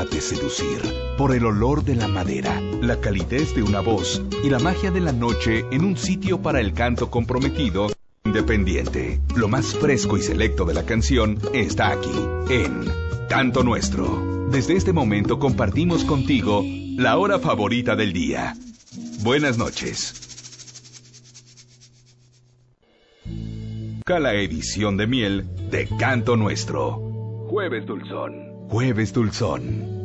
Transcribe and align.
Déjate 0.00 0.22
seducir 0.22 0.80
por 1.18 1.34
el 1.34 1.44
olor 1.44 1.84
de 1.84 1.94
la 1.94 2.08
madera, 2.08 2.58
la 2.80 2.98
calidez 3.02 3.54
de 3.54 3.62
una 3.62 3.80
voz 3.80 4.22
y 4.42 4.48
la 4.48 4.58
magia 4.58 4.90
de 4.90 5.02
la 5.02 5.12
noche 5.12 5.62
en 5.72 5.84
un 5.84 5.98
sitio 5.98 6.40
para 6.40 6.58
el 6.58 6.72
canto 6.72 7.10
comprometido 7.10 7.88
independiente. 8.24 9.20
Lo 9.36 9.46
más 9.48 9.74
fresco 9.74 10.16
y 10.16 10.22
selecto 10.22 10.64
de 10.64 10.72
la 10.72 10.86
canción 10.86 11.38
está 11.52 11.90
aquí, 11.90 12.08
en 12.48 12.86
Canto 13.28 13.62
Nuestro. 13.62 14.48
Desde 14.50 14.74
este 14.74 14.94
momento 14.94 15.38
compartimos 15.38 16.04
contigo 16.04 16.64
la 16.96 17.18
hora 17.18 17.38
favorita 17.38 17.94
del 17.94 18.14
día. 18.14 18.54
Buenas 19.22 19.58
noches. 19.58 20.14
Cala 24.06 24.32
edición 24.32 24.96
de 24.96 25.06
miel 25.06 25.46
de 25.70 25.86
Canto 25.98 26.38
Nuestro. 26.38 26.92
Jueves 27.50 27.84
Dulzón. 27.84 28.49
Jueves 28.70 29.12
Dulzón. 29.12 30.00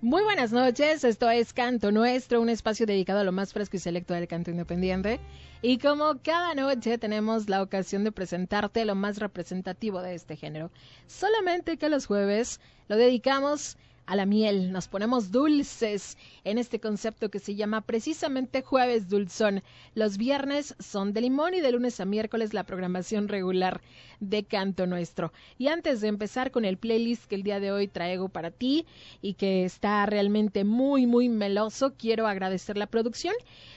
Muy 0.00 0.22
buenas 0.22 0.52
noches, 0.52 1.02
esto 1.02 1.28
es 1.28 1.52
Canto 1.52 1.90
Nuestro, 1.90 2.40
un 2.40 2.48
espacio 2.48 2.86
dedicado 2.86 3.18
a 3.18 3.24
lo 3.24 3.32
más 3.32 3.52
fresco 3.52 3.76
y 3.76 3.80
selecto 3.80 4.14
del 4.14 4.28
canto 4.28 4.52
independiente. 4.52 5.18
Y 5.62 5.78
como 5.78 6.22
cada 6.22 6.54
noche 6.54 6.96
tenemos 6.96 7.48
la 7.48 7.60
ocasión 7.60 8.04
de 8.04 8.12
presentarte 8.12 8.84
lo 8.84 8.94
más 8.94 9.18
representativo 9.18 10.00
de 10.00 10.14
este 10.14 10.36
género. 10.36 10.70
Solamente 11.08 11.76
que 11.76 11.88
los 11.88 12.06
jueves 12.06 12.60
lo 12.86 12.96
dedicamos 12.96 13.76
a 14.08 14.16
la 14.16 14.24
miel, 14.24 14.72
nos 14.72 14.88
ponemos 14.88 15.30
dulces 15.30 16.16
en 16.42 16.56
este 16.56 16.80
concepto 16.80 17.30
que 17.30 17.40
se 17.40 17.56
llama 17.56 17.82
precisamente 17.82 18.62
jueves 18.62 19.10
dulzón. 19.10 19.62
Los 19.94 20.16
viernes 20.16 20.74
son 20.78 21.12
de 21.12 21.20
limón 21.20 21.52
y 21.52 21.60
de 21.60 21.72
lunes 21.72 22.00
a 22.00 22.06
miércoles 22.06 22.54
la 22.54 22.64
programación 22.64 23.28
regular 23.28 23.82
de 24.20 24.44
Canto 24.44 24.86
Nuestro. 24.86 25.30
Y 25.58 25.68
antes 25.68 26.00
de 26.00 26.08
empezar 26.08 26.50
con 26.50 26.64
el 26.64 26.78
playlist 26.78 27.26
que 27.26 27.34
el 27.34 27.42
día 27.42 27.60
de 27.60 27.70
hoy 27.70 27.86
traigo 27.86 28.30
para 28.30 28.50
ti 28.50 28.86
y 29.20 29.34
que 29.34 29.66
está 29.66 30.06
realmente 30.06 30.64
muy 30.64 31.06
muy 31.06 31.28
meloso, 31.28 31.92
quiero 31.92 32.26
agradecer 32.26 32.78
la 32.78 32.86
producción 32.86 33.34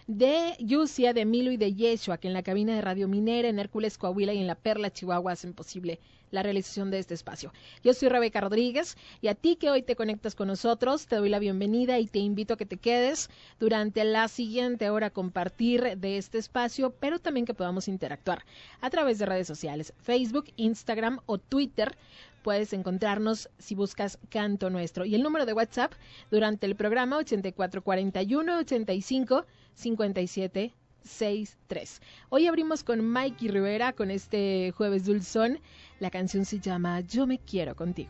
de 0.07 0.55
Yusia, 0.59 1.11
de 1.11 1.25
Milo 1.25 1.51
y 1.51 1.57
de 1.57 1.73
Yeshua, 1.73 2.17
que 2.17 2.29
en 2.29 2.33
la 2.33 2.43
cabina 2.43 2.73
de 2.73 2.81
Radio 2.81 3.09
Minera, 3.09 3.49
en 3.49 3.59
Hércules 3.59 3.97
Coahuila 3.97 4.33
y 4.33 4.37
en 4.37 4.47
La 4.47 4.55
Perla 4.55 4.93
Chihuahua 4.93 5.33
hacen 5.33 5.53
posible 5.53 5.99
la 6.31 6.43
realización 6.43 6.89
de 6.89 6.99
este 6.99 7.13
espacio. 7.13 7.53
Yo 7.83 7.93
soy 7.93 8.09
Rebeca 8.09 8.41
Rodríguez 8.41 8.97
y 9.21 9.27
a 9.27 9.35
ti 9.35 9.55
que 9.55 9.69
hoy 9.69 9.83
te 9.83 9.95
conectas 9.95 10.35
con 10.35 10.47
nosotros, 10.47 11.05
te 11.07 11.17
doy 11.17 11.29
la 11.29 11.39
bienvenida 11.39 11.99
y 11.99 12.07
te 12.07 12.19
invito 12.19 12.55
a 12.55 12.57
que 12.57 12.65
te 12.65 12.77
quedes 12.77 13.29
durante 13.59 14.03
la 14.03 14.27
siguiente 14.27 14.89
hora 14.89 15.07
a 15.07 15.11
compartir 15.11 15.97
de 15.97 16.17
este 16.17 16.37
espacio, 16.37 16.93
pero 16.99 17.19
también 17.19 17.45
que 17.45 17.53
podamos 17.53 17.87
interactuar 17.87 18.43
a 18.81 18.89
través 18.89 19.19
de 19.19 19.25
redes 19.25 19.47
sociales, 19.47 19.93
Facebook, 20.01 20.45
Instagram 20.55 21.19
o 21.25 21.37
Twitter 21.37 21.95
puedes 22.41 22.73
encontrarnos 22.73 23.49
si 23.59 23.75
buscas 23.75 24.17
Canto 24.29 24.69
Nuestro. 24.69 25.05
Y 25.05 25.15
el 25.15 25.23
número 25.23 25.45
de 25.45 25.53
WhatsApp 25.53 25.93
durante 26.31 26.65
el 26.65 26.75
programa 26.75 27.17
8441 27.17 28.57
85 28.57 29.45
57 29.75 30.73
63. 31.03 32.01
Hoy 32.29 32.47
abrimos 32.47 32.83
con 32.83 33.03
Mikey 33.03 33.47
Rivera 33.49 33.93
con 33.93 34.11
este 34.11 34.71
jueves 34.71 35.05
dulzón. 35.05 35.59
La 36.01 36.09
canción 36.09 36.45
se 36.45 36.59
llama 36.59 37.01
Yo 37.01 37.27
me 37.27 37.37
quiero 37.37 37.75
contigo. 37.75 38.09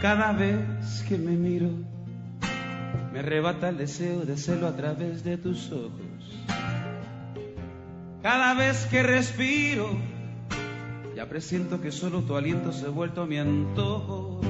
Cada 0.00 0.32
vez 0.32 1.04
que 1.06 1.18
me 1.18 1.32
miro, 1.32 1.68
me 3.12 3.18
arrebata 3.18 3.68
el 3.68 3.76
deseo 3.76 4.22
de 4.22 4.32
hacerlo 4.32 4.68
a 4.68 4.74
través 4.74 5.22
de 5.22 5.36
tus 5.36 5.70
ojos. 5.70 6.00
Cada 8.22 8.54
vez 8.54 8.86
que 8.86 9.02
respiro, 9.02 9.86
ya 11.14 11.28
presiento 11.28 11.78
que 11.78 11.92
solo 11.92 12.22
tu 12.22 12.36
aliento 12.36 12.72
se 12.72 12.86
ha 12.86 12.88
vuelto 12.88 13.26
mi 13.26 13.36
antojo. 13.36 14.40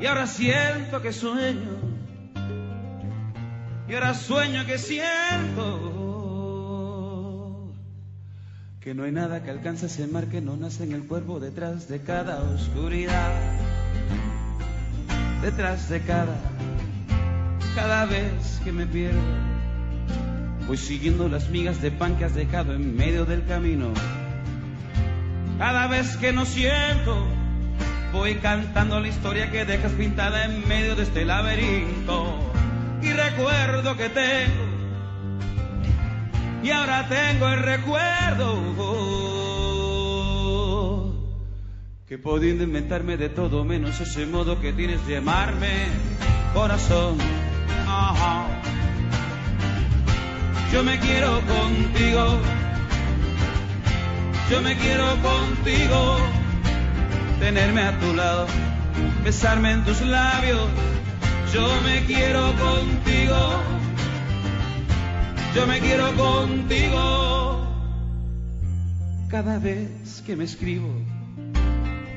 Y 0.00 0.06
ahora 0.06 0.28
siento 0.28 1.02
que 1.02 1.12
sueño, 1.12 1.80
y 3.88 3.94
ahora 3.94 4.14
sueño 4.14 4.64
que 4.66 4.78
siento 4.78 5.79
que 8.80 8.94
no 8.94 9.04
hay 9.04 9.12
nada 9.12 9.42
que 9.42 9.50
alcance 9.50 9.86
ese 9.86 10.06
mar 10.06 10.28
que 10.28 10.40
no 10.40 10.56
nace 10.56 10.84
en 10.84 10.92
el 10.92 11.02
cuerpo 11.02 11.38
detrás 11.38 11.86
de 11.88 12.00
cada 12.00 12.40
oscuridad, 12.40 13.30
detrás 15.42 15.90
de 15.90 16.00
cada, 16.00 16.34
cada 17.74 18.06
vez 18.06 18.58
que 18.64 18.72
me 18.72 18.86
pierdo, 18.86 19.20
voy 20.66 20.78
siguiendo 20.78 21.28
las 21.28 21.50
migas 21.50 21.82
de 21.82 21.90
pan 21.90 22.16
que 22.16 22.24
has 22.24 22.34
dejado 22.34 22.72
en 22.72 22.96
medio 22.96 23.26
del 23.26 23.44
camino. 23.44 23.92
Cada 25.58 25.86
vez 25.86 26.16
que 26.16 26.32
no 26.32 26.46
siento, 26.46 27.26
voy 28.14 28.36
cantando 28.36 28.98
la 28.98 29.08
historia 29.08 29.50
que 29.50 29.66
dejas 29.66 29.92
pintada 29.92 30.46
en 30.46 30.66
medio 30.66 30.96
de 30.96 31.02
este 31.02 31.26
laberinto. 31.26 32.50
Y 33.02 33.12
recuerdo 33.12 33.94
que 33.98 34.08
tengo 34.08 34.69
y 36.62 36.70
ahora 36.70 37.08
tengo 37.08 37.48
el 37.48 37.62
recuerdo 37.62 38.60
que 42.06 42.18
pudiendo 42.18 42.64
inventarme 42.64 43.16
de 43.16 43.28
todo 43.28 43.64
menos 43.64 44.00
ese 44.00 44.26
modo 44.26 44.60
que 44.60 44.72
tienes 44.72 45.06
de 45.06 45.14
llamarme 45.14 45.86
corazón. 46.52 47.16
Yo 50.72 50.84
me 50.84 50.98
quiero 51.00 51.40
contigo, 51.40 52.38
yo 54.50 54.62
me 54.62 54.76
quiero 54.76 55.04
contigo, 55.20 56.16
tenerme 57.40 57.82
a 57.82 57.98
tu 57.98 58.14
lado, 58.14 58.46
besarme 59.24 59.72
en 59.72 59.84
tus 59.84 60.00
labios, 60.02 60.68
yo 61.52 61.68
me 61.82 62.04
quiero 62.04 62.52
contigo 62.54 63.79
yo 65.54 65.66
me 65.66 65.80
quiero 65.80 66.14
contigo. 66.16 67.66
Cada 69.28 69.58
vez 69.58 70.22
que 70.26 70.36
me 70.36 70.44
escribo, 70.44 70.92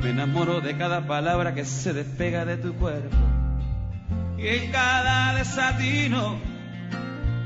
me 0.02 0.10
enamoro 0.10 0.62
de 0.62 0.76
cada 0.78 1.08
palabra 1.08 1.54
que 1.54 1.66
se 1.66 1.94
despega 1.94 2.46
de 2.46 2.58
tu 2.58 2.74
cuerpo. 2.74 3.16
Y 4.38 4.48
en 4.48 4.72
cada 4.72 5.36
desatino, 5.36 6.38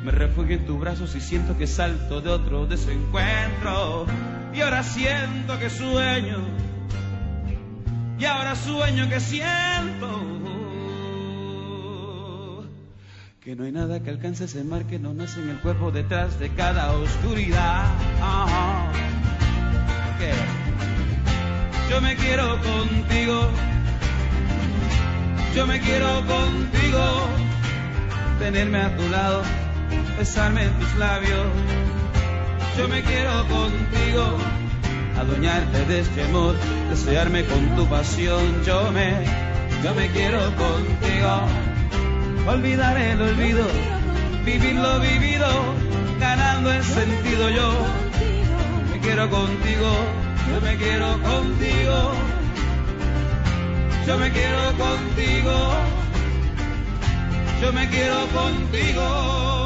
me 0.03 0.11
refugio 0.11 0.55
en 0.55 0.65
tus 0.65 0.79
brazos 0.79 1.15
y 1.15 1.21
siento 1.21 1.57
que 1.57 1.67
salto 1.67 2.21
de 2.21 2.29
otro 2.29 2.65
desencuentro. 2.65 4.05
Y 4.53 4.61
ahora 4.61 4.83
siento 4.83 5.59
que 5.59 5.69
sueño, 5.69 6.39
y 8.17 8.25
ahora 8.25 8.55
sueño 8.55 9.07
que 9.09 9.19
siento 9.19 10.36
que 13.47 13.55
no 13.55 13.63
hay 13.63 13.71
nada 13.71 14.03
que 14.03 14.09
alcance 14.09 14.43
ese 14.43 14.61
mar 14.65 14.83
que 14.87 14.99
no 14.99 15.13
nace 15.13 15.39
en 15.39 15.49
el 15.49 15.57
cuerpo 15.59 15.89
detrás 15.89 16.37
de 16.37 16.49
cada 16.49 16.91
oscuridad. 16.91 17.85
Yo 21.89 22.01
me 22.01 22.13
quiero 22.17 22.61
contigo, 22.61 23.49
yo 25.55 25.65
me 25.65 25.79
quiero 25.79 26.07
contigo, 26.25 27.05
tenerme 28.37 28.79
a 28.79 28.97
tu 28.97 29.07
lado, 29.07 29.41
besarme 30.17 30.65
en 30.65 30.79
tus 30.79 30.95
labios. 30.97 31.47
Yo 32.77 32.89
me 32.89 33.01
quiero 33.01 33.31
contigo, 33.47 34.37
adueñarte 35.17 35.85
de 35.85 36.01
este 36.01 36.23
amor, 36.25 36.53
desearme 36.89 37.45
con 37.45 37.77
tu 37.77 37.85
pasión. 37.87 38.61
Yo 38.65 38.91
me, 38.91 39.13
yo 39.85 39.95
me 39.95 40.09
quiero 40.09 40.39
contigo 40.57 41.76
olvidar 42.47 42.97
el 42.97 43.21
olvido, 43.21 43.65
vivir 44.45 44.75
lo 44.75 44.99
vivido, 44.99 45.47
ganando 46.19 46.71
el 46.71 46.83
sentido 46.83 47.49
yo. 47.49 47.71
Me 48.91 48.99
quiero 48.99 49.29
contigo, 49.29 49.91
yo 50.49 50.61
me 50.61 50.77
quiero 50.77 51.11
contigo, 51.21 52.11
yo 54.07 54.17
me 54.17 54.31
quiero 54.31 54.61
contigo, 54.77 55.73
yo 57.61 57.73
me 57.73 57.89
quiero 57.89 58.27
contigo. 58.27 59.56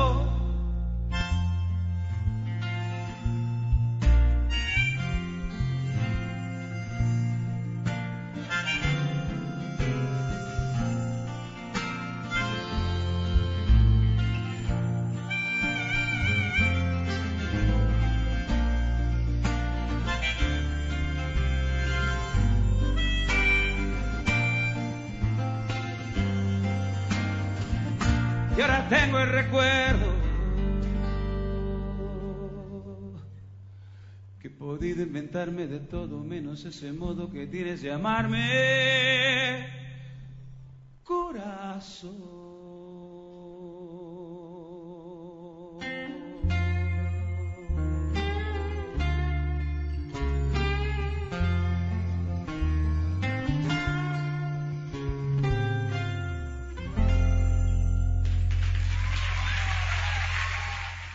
Inventarme 35.02 35.68
de 35.68 35.80
todo 35.80 36.24
menos 36.24 36.66
ese 36.66 36.92
modo 36.92 37.30
que 37.32 37.48
tienes 37.48 37.82
de 37.82 37.92
amarme, 37.92 39.68
corazón. 41.04 42.41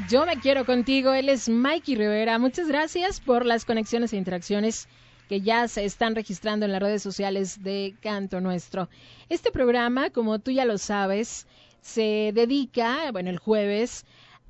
Yo 0.09 0.25
me 0.25 0.39
quiero 0.39 0.65
contigo. 0.65 1.13
Él 1.13 1.29
es 1.29 1.49
Mikey 1.49 1.97
Rivera. 1.97 2.39
Muchas 2.39 2.69
gracias 2.69 3.19
por 3.19 3.45
las 3.45 3.65
conexiones 3.65 4.13
e 4.13 4.17
interacciones 4.17 4.89
que 5.29 5.41
ya 5.41 5.67
se 5.67 5.85
están 5.85 6.15
registrando 6.15 6.65
en 6.65 6.71
las 6.71 6.81
redes 6.81 7.03
sociales 7.03 7.65
de 7.65 7.97
Canto 8.01 8.41
Nuestro. 8.41 8.89
Este 9.29 9.51
programa, 9.51 10.11
como 10.11 10.39
tú 10.39 10.53
ya 10.53 10.65
lo 10.65 10.79
sabes, 10.79 11.49
se 11.81 12.31
dedica, 12.33 13.11
bueno, 13.11 13.31
el 13.31 13.39
jueves, 13.39 14.05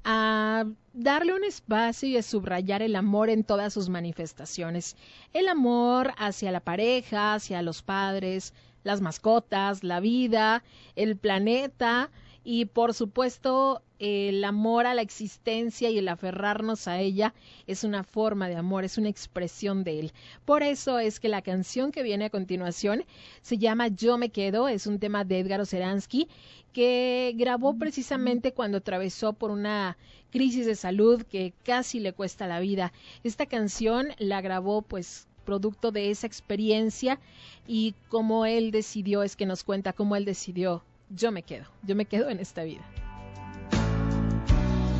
a 0.04 0.66
darle 0.92 1.34
un 1.34 1.44
espacio 1.44 2.06
y 2.06 2.18
a 2.18 2.22
subrayar 2.22 2.82
el 2.82 2.94
amor 2.94 3.30
en 3.30 3.42
todas 3.42 3.72
sus 3.72 3.88
manifestaciones. 3.88 4.94
El 5.32 5.48
amor 5.48 6.12
hacia 6.18 6.52
la 6.52 6.60
pareja, 6.60 7.32
hacia 7.32 7.62
los 7.62 7.80
padres, 7.80 8.52
las 8.84 9.00
mascotas, 9.00 9.82
la 9.82 10.00
vida, 10.00 10.62
el 10.96 11.16
planeta 11.16 12.10
y 12.44 12.66
por 12.66 12.92
supuesto 12.92 13.82
el 13.98 14.44
amor 14.44 14.86
a 14.86 14.94
la 14.94 15.02
existencia 15.02 15.90
y 15.90 15.98
el 15.98 16.08
aferrarnos 16.08 16.88
a 16.88 17.00
ella 17.00 17.34
es 17.66 17.84
una 17.84 18.04
forma 18.04 18.48
de 18.48 18.56
amor, 18.56 18.84
es 18.84 18.98
una 18.98 19.08
expresión 19.08 19.84
de 19.84 20.00
él. 20.00 20.12
Por 20.44 20.62
eso 20.62 20.98
es 20.98 21.20
que 21.20 21.28
la 21.28 21.42
canción 21.42 21.92
que 21.92 22.02
viene 22.02 22.26
a 22.26 22.30
continuación 22.30 23.04
se 23.42 23.58
llama 23.58 23.88
Yo 23.88 24.18
me 24.18 24.30
quedo, 24.30 24.68
es 24.68 24.86
un 24.86 24.98
tema 24.98 25.24
de 25.24 25.40
Edgar 25.40 25.60
Oceransky 25.60 26.28
que 26.72 27.32
grabó 27.36 27.78
precisamente 27.78 28.52
cuando 28.52 28.78
atravesó 28.78 29.32
por 29.32 29.50
una 29.50 29.96
crisis 30.30 30.66
de 30.66 30.74
salud 30.74 31.22
que 31.22 31.54
casi 31.64 32.00
le 32.00 32.12
cuesta 32.12 32.46
la 32.46 32.60
vida. 32.60 32.92
Esta 33.24 33.46
canción 33.46 34.08
la 34.18 34.42
grabó 34.42 34.82
pues 34.82 35.26
producto 35.46 35.92
de 35.92 36.10
esa 36.10 36.26
experiencia 36.26 37.18
y 37.66 37.94
como 38.10 38.44
él 38.44 38.72
decidió, 38.72 39.22
es 39.22 39.36
que 39.36 39.46
nos 39.46 39.64
cuenta 39.64 39.94
cómo 39.94 40.16
él 40.16 40.26
decidió, 40.26 40.84
yo 41.08 41.32
me 41.32 41.42
quedo, 41.42 41.64
yo 41.82 41.96
me 41.96 42.04
quedo 42.04 42.28
en 42.28 42.40
esta 42.40 42.64
vida. 42.64 42.84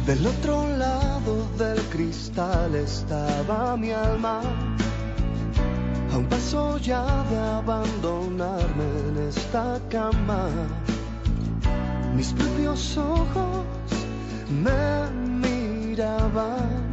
Del 0.06 0.24
otro 0.24 0.64
lado 0.78 1.48
del 1.58 1.82
cristal 1.90 2.76
estaba 2.76 3.76
mi 3.76 3.90
alma, 3.90 4.40
a 6.12 6.16
un 6.16 6.26
paso 6.26 6.78
ya 6.78 7.24
de 7.24 7.36
abandonarme 7.36 8.84
en 9.08 9.28
esta 9.28 9.80
cama. 9.90 10.48
Mis 12.14 12.32
propios 12.34 12.96
ojos 12.96 13.64
me 14.48 15.10
miraban, 15.42 16.92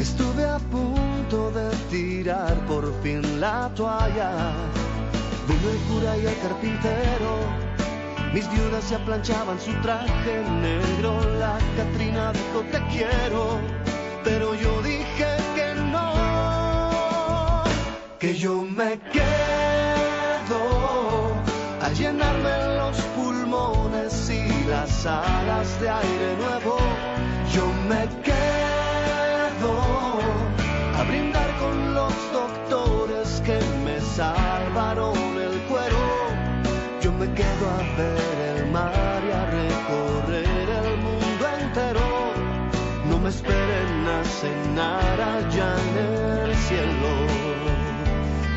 estuve 0.00 0.46
a 0.46 0.58
punto 0.58 1.52
de 1.52 1.70
tirar 1.92 2.56
por 2.66 2.92
fin 3.04 3.40
la 3.40 3.70
toalla. 3.76 4.32
Vino 5.46 5.70
el 5.70 5.78
cura 5.86 6.18
y 6.18 6.26
el 6.26 6.38
carpintero 6.40 7.67
mis 8.32 8.48
viudas 8.50 8.90
ya 8.90 8.98
planchaban 8.98 9.58
su 9.60 9.72
traje 9.82 10.42
negro. 10.60 11.20
La 11.38 11.58
Catrina 11.76 12.32
dijo 12.32 12.62
te 12.70 12.80
quiero, 12.92 13.58
pero 14.24 14.54
yo 14.54 14.82
dije 14.82 15.36
que 15.54 15.74
no, 15.92 17.64
que 18.18 18.34
yo 18.34 18.62
me 18.62 18.98
quedo 19.12 20.60
a 21.82 21.88
llenarme 21.92 22.76
los 22.76 22.96
pulmones 23.16 24.30
y 24.30 24.64
las 24.68 25.06
alas 25.06 25.80
de 25.80 25.88
aire 25.88 26.36
nuevo. 26.36 26.78
Yo 27.54 27.66
me 27.88 28.06
quedo 28.22 28.37
cenar 44.78 45.20
allá 45.20 45.74
en 45.86 46.50
el 46.50 46.54
cielo, 46.54 47.12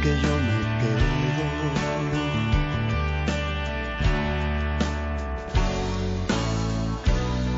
que 0.04 0.12
yo 0.24 0.34
me 0.48 0.60
quedo. 0.82 1.46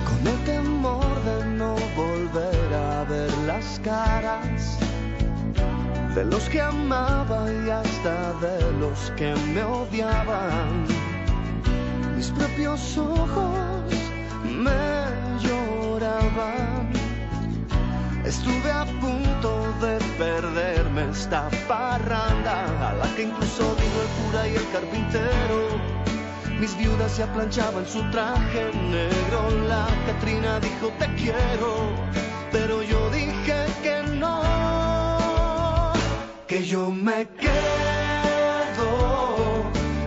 Con 0.07 0.27
el 0.27 0.39
temor 0.45 1.13
de 1.25 1.45
no 1.60 1.75
volver 1.95 2.74
a 2.74 3.04
ver 3.04 3.31
las 3.45 3.80
caras 3.83 4.77
de 6.16 6.24
los 6.25 6.44
que 6.50 6.62
amaba 6.62 7.39
y 7.51 7.69
hasta 7.69 8.33
de 8.45 8.71
los 8.80 9.12
que 9.18 9.36
me 9.54 9.63
odiaban. 9.63 10.86
Mis 12.16 12.30
propios 12.31 12.98
ojos 12.98 13.89
me 14.45 14.83
lloraban. 15.44 16.72
Estuve 18.25 18.71
a 18.71 18.85
punto 19.01 19.73
de 19.81 19.99
perderme 20.17 21.09
esta 21.11 21.49
parranda 21.67 22.89
a 22.89 22.93
la 22.93 23.15
que 23.15 23.23
incluso 23.23 23.75
vino 23.75 24.01
el 24.01 24.09
cura 24.23 24.47
y 24.47 24.55
el 24.55 24.71
carpintero. 24.71 25.59
Mis 26.57 26.77
viudas 26.77 27.17
ya 27.17 27.27
planchaban 27.33 27.85
su 27.85 28.01
traje 28.11 28.71
negro. 28.73 29.49
La 29.67 29.87
Catrina 30.07 30.59
dijo 30.61 30.87
te 30.99 31.13
quiero, 31.15 31.91
pero 32.51 32.81
yo 32.81 33.09
dije 33.09 33.65
que 33.83 34.03
no 34.17 34.41
que 36.47 36.63
yo 36.65 36.89
me 36.91 37.27
quedo 37.39 37.51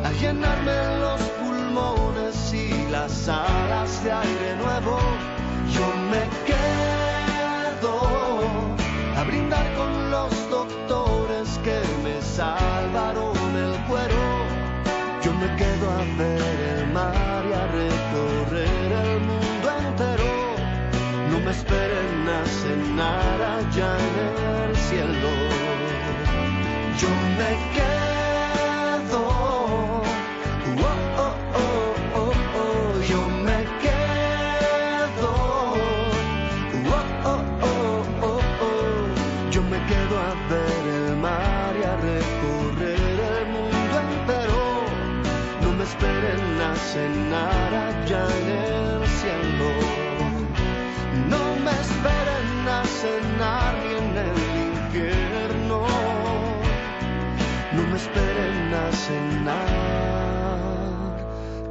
a 0.05 0.13
llenarme 0.21 1.01
los 1.01 1.21
pulmones 1.41 2.55
y 2.55 2.91
las 2.91 3.29
alas 3.29 4.03
de 4.05 4.13
aire 4.13 4.57
nuevo. 4.63 4.99
Yo 5.75 5.87
me 6.11 6.23
quedo 6.47 6.76
yo 27.39 27.76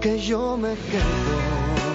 que 0.06 0.20
yo 0.20 0.56
me 0.56 0.76
quedo. 0.92 1.95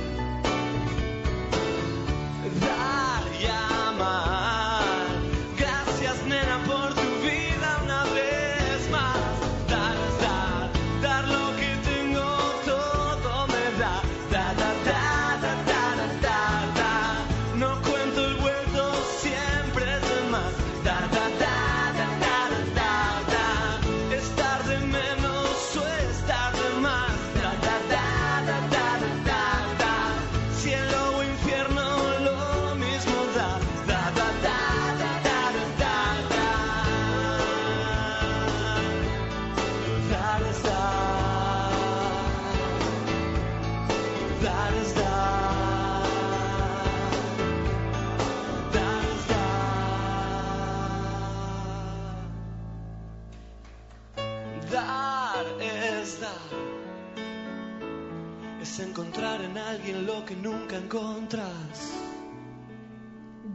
encontrar 59.11 59.41
en 59.41 59.57
alguien 59.57 60.05
lo 60.05 60.25
que 60.25 60.35
nunca. 60.35 60.79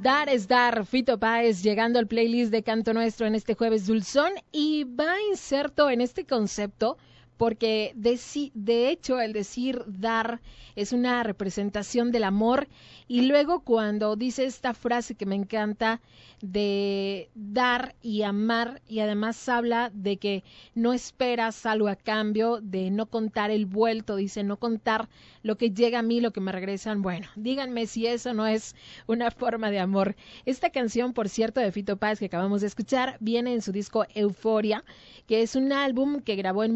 Dar 0.02 0.28
es 0.28 0.46
dar, 0.46 0.84
Fito 0.84 1.18
Páez 1.18 1.62
llegando 1.62 1.98
al 1.98 2.06
playlist 2.06 2.52
de 2.52 2.62
Canto 2.62 2.92
Nuestro 2.92 3.26
en 3.26 3.34
este 3.34 3.54
jueves 3.54 3.86
dulzón 3.86 4.32
y 4.52 4.84
va 4.84 5.14
inserto 5.30 5.88
en 5.88 6.02
este 6.02 6.26
concepto 6.26 6.98
porque 7.36 7.92
de, 7.94 8.18
de 8.54 8.90
hecho 8.90 9.20
el 9.20 9.32
decir 9.32 9.82
dar 9.86 10.40
es 10.74 10.92
una 10.92 11.22
representación 11.22 12.12
del 12.12 12.24
amor 12.24 12.68
y 13.08 13.22
luego 13.22 13.60
cuando 13.60 14.16
dice 14.16 14.44
esta 14.44 14.74
frase 14.74 15.14
que 15.14 15.26
me 15.26 15.34
encanta 15.34 16.00
de 16.42 17.30
dar 17.34 17.94
y 18.02 18.22
amar 18.22 18.82
y 18.86 19.00
además 19.00 19.48
habla 19.48 19.90
de 19.94 20.18
que 20.18 20.44
no 20.74 20.92
esperas 20.92 21.64
algo 21.66 21.88
a 21.88 21.96
cambio, 21.96 22.60
de 22.60 22.90
no 22.90 23.06
contar 23.06 23.50
el 23.50 23.66
vuelto, 23.66 24.16
dice 24.16 24.42
no 24.44 24.58
contar 24.58 25.08
lo 25.42 25.56
que 25.56 25.70
llega 25.70 26.00
a 26.00 26.02
mí, 26.02 26.20
lo 26.20 26.32
que 26.32 26.40
me 26.40 26.52
regresan, 26.52 27.02
bueno, 27.02 27.26
díganme 27.36 27.86
si 27.86 28.06
eso 28.06 28.34
no 28.34 28.46
es 28.46 28.74
una 29.06 29.30
forma 29.30 29.70
de 29.70 29.78
amor. 29.78 30.16
Esta 30.44 30.70
canción, 30.70 31.12
por 31.12 31.28
cierto, 31.28 31.60
de 31.60 31.72
Fito 31.72 31.96
Páez 31.96 32.18
que 32.18 32.26
acabamos 32.26 32.60
de 32.60 32.66
escuchar, 32.66 33.16
viene 33.20 33.52
en 33.52 33.62
su 33.62 33.72
disco 33.72 34.04
Euforia, 34.14 34.84
que 35.26 35.42
es 35.42 35.56
un 35.56 35.72
álbum 35.72 36.20
que 36.20 36.36
grabó 36.36 36.64
en 36.64 36.72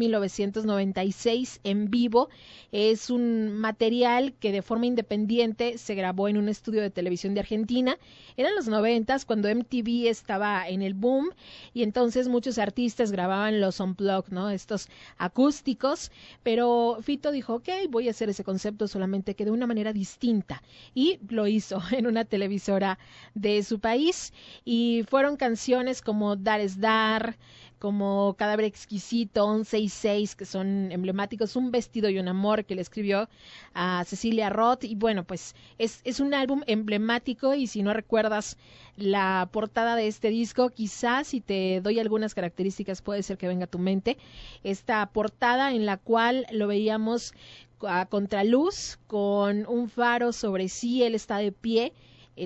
1996 0.51 1.61
en 1.63 1.89
vivo. 1.89 2.29
Es 2.71 3.09
un 3.09 3.51
material 3.53 4.33
que 4.39 4.51
de 4.51 4.61
forma 4.61 4.85
independiente 4.85 5.77
se 5.77 5.95
grabó 5.95 6.27
en 6.27 6.37
un 6.37 6.49
estudio 6.49 6.81
de 6.81 6.89
televisión 6.89 7.33
de 7.33 7.41
Argentina. 7.41 7.97
Eran 8.37 8.55
los 8.55 8.67
noventas 8.67 9.25
cuando 9.25 9.53
MTV 9.53 10.07
estaba 10.07 10.67
en 10.67 10.81
el 10.81 10.93
boom 10.93 11.29
y 11.73 11.83
entonces 11.83 12.27
muchos 12.27 12.57
artistas 12.57 13.11
grababan 13.11 13.59
los 13.61 13.79
unplugged, 13.79 14.31
¿no? 14.31 14.49
Estos 14.49 14.87
acústicos, 15.17 16.11
pero 16.43 16.99
Fito 17.01 17.31
dijo, 17.31 17.55
ok, 17.55 17.69
voy 17.89 18.07
a 18.07 18.11
hacer 18.11 18.29
ese 18.29 18.43
concepto 18.43 18.87
solamente 18.87 19.35
que 19.35 19.45
de 19.45 19.51
una 19.51 19.67
manera 19.67 19.93
distinta 19.93 20.61
y 20.93 21.19
lo 21.29 21.47
hizo 21.47 21.81
en 21.91 22.07
una 22.07 22.25
televisora 22.25 22.99
de 23.33 23.63
su 23.63 23.79
país 23.79 24.33
y 24.65 25.03
fueron 25.09 25.37
canciones 25.37 26.01
como 26.01 26.35
Dar 26.35 26.59
es 26.59 26.79
Dar, 26.79 27.37
como 27.81 28.35
Cadáver 28.37 28.65
Exquisito, 28.65 29.43
11 29.43 29.79
y 29.79 29.89
6, 29.89 30.35
que 30.35 30.45
son 30.45 30.91
emblemáticos, 30.91 31.55
Un 31.55 31.71
vestido 31.71 32.09
y 32.09 32.19
un 32.19 32.27
amor, 32.27 32.63
que 32.63 32.75
le 32.75 32.81
escribió 32.83 33.27
a 33.73 34.03
Cecilia 34.05 34.51
Roth. 34.51 34.83
Y 34.83 34.93
bueno, 34.93 35.23
pues 35.23 35.55
es, 35.79 35.99
es 36.03 36.19
un 36.19 36.35
álbum 36.35 36.61
emblemático 36.67 37.55
y 37.55 37.65
si 37.65 37.81
no 37.81 37.91
recuerdas 37.93 38.55
la 38.97 39.49
portada 39.51 39.95
de 39.95 40.07
este 40.07 40.29
disco, 40.29 40.69
quizás 40.69 41.29
si 41.29 41.41
te 41.41 41.81
doy 41.81 41.99
algunas 41.99 42.35
características 42.35 43.01
puede 43.01 43.23
ser 43.23 43.39
que 43.39 43.47
venga 43.47 43.63
a 43.65 43.67
tu 43.67 43.79
mente. 43.79 44.19
Esta 44.63 45.03
portada 45.07 45.73
en 45.73 45.87
la 45.87 45.97
cual 45.97 46.45
lo 46.51 46.67
veíamos 46.67 47.33
a 47.81 48.05
contraluz, 48.05 48.99
con 49.07 49.65
un 49.67 49.89
faro 49.89 50.33
sobre 50.33 50.69
sí, 50.69 51.01
él 51.01 51.15
está 51.15 51.39
de 51.39 51.51
pie 51.51 51.93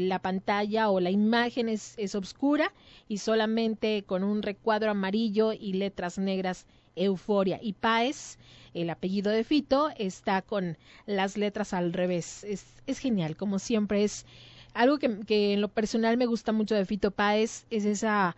la 0.01 0.19
pantalla 0.19 0.89
o 0.89 0.99
la 0.99 1.11
imagen 1.11 1.69
es, 1.69 1.95
es 1.97 2.15
oscura 2.15 2.73
y 3.07 3.17
solamente 3.19 4.03
con 4.03 4.23
un 4.23 4.41
recuadro 4.41 4.91
amarillo 4.91 5.53
y 5.53 5.73
letras 5.73 6.17
negras 6.17 6.65
Euforia. 6.95 7.59
Y 7.61 7.73
Páez, 7.73 8.37
el 8.73 8.89
apellido 8.89 9.31
de 9.31 9.43
Fito, 9.43 9.89
está 9.97 10.41
con 10.41 10.77
las 11.05 11.37
letras 11.37 11.73
al 11.73 11.93
revés. 11.93 12.43
Es, 12.43 12.65
es 12.87 12.99
genial, 12.99 13.35
como 13.35 13.59
siempre 13.59 14.03
es 14.03 14.25
algo 14.73 14.97
que, 14.97 15.19
que 15.21 15.53
en 15.53 15.61
lo 15.61 15.69
personal 15.69 16.17
me 16.17 16.25
gusta 16.25 16.51
mucho 16.51 16.75
de 16.75 16.85
Fito 16.85 17.11
Páez, 17.11 17.65
es 17.69 17.85
esa 17.85 18.35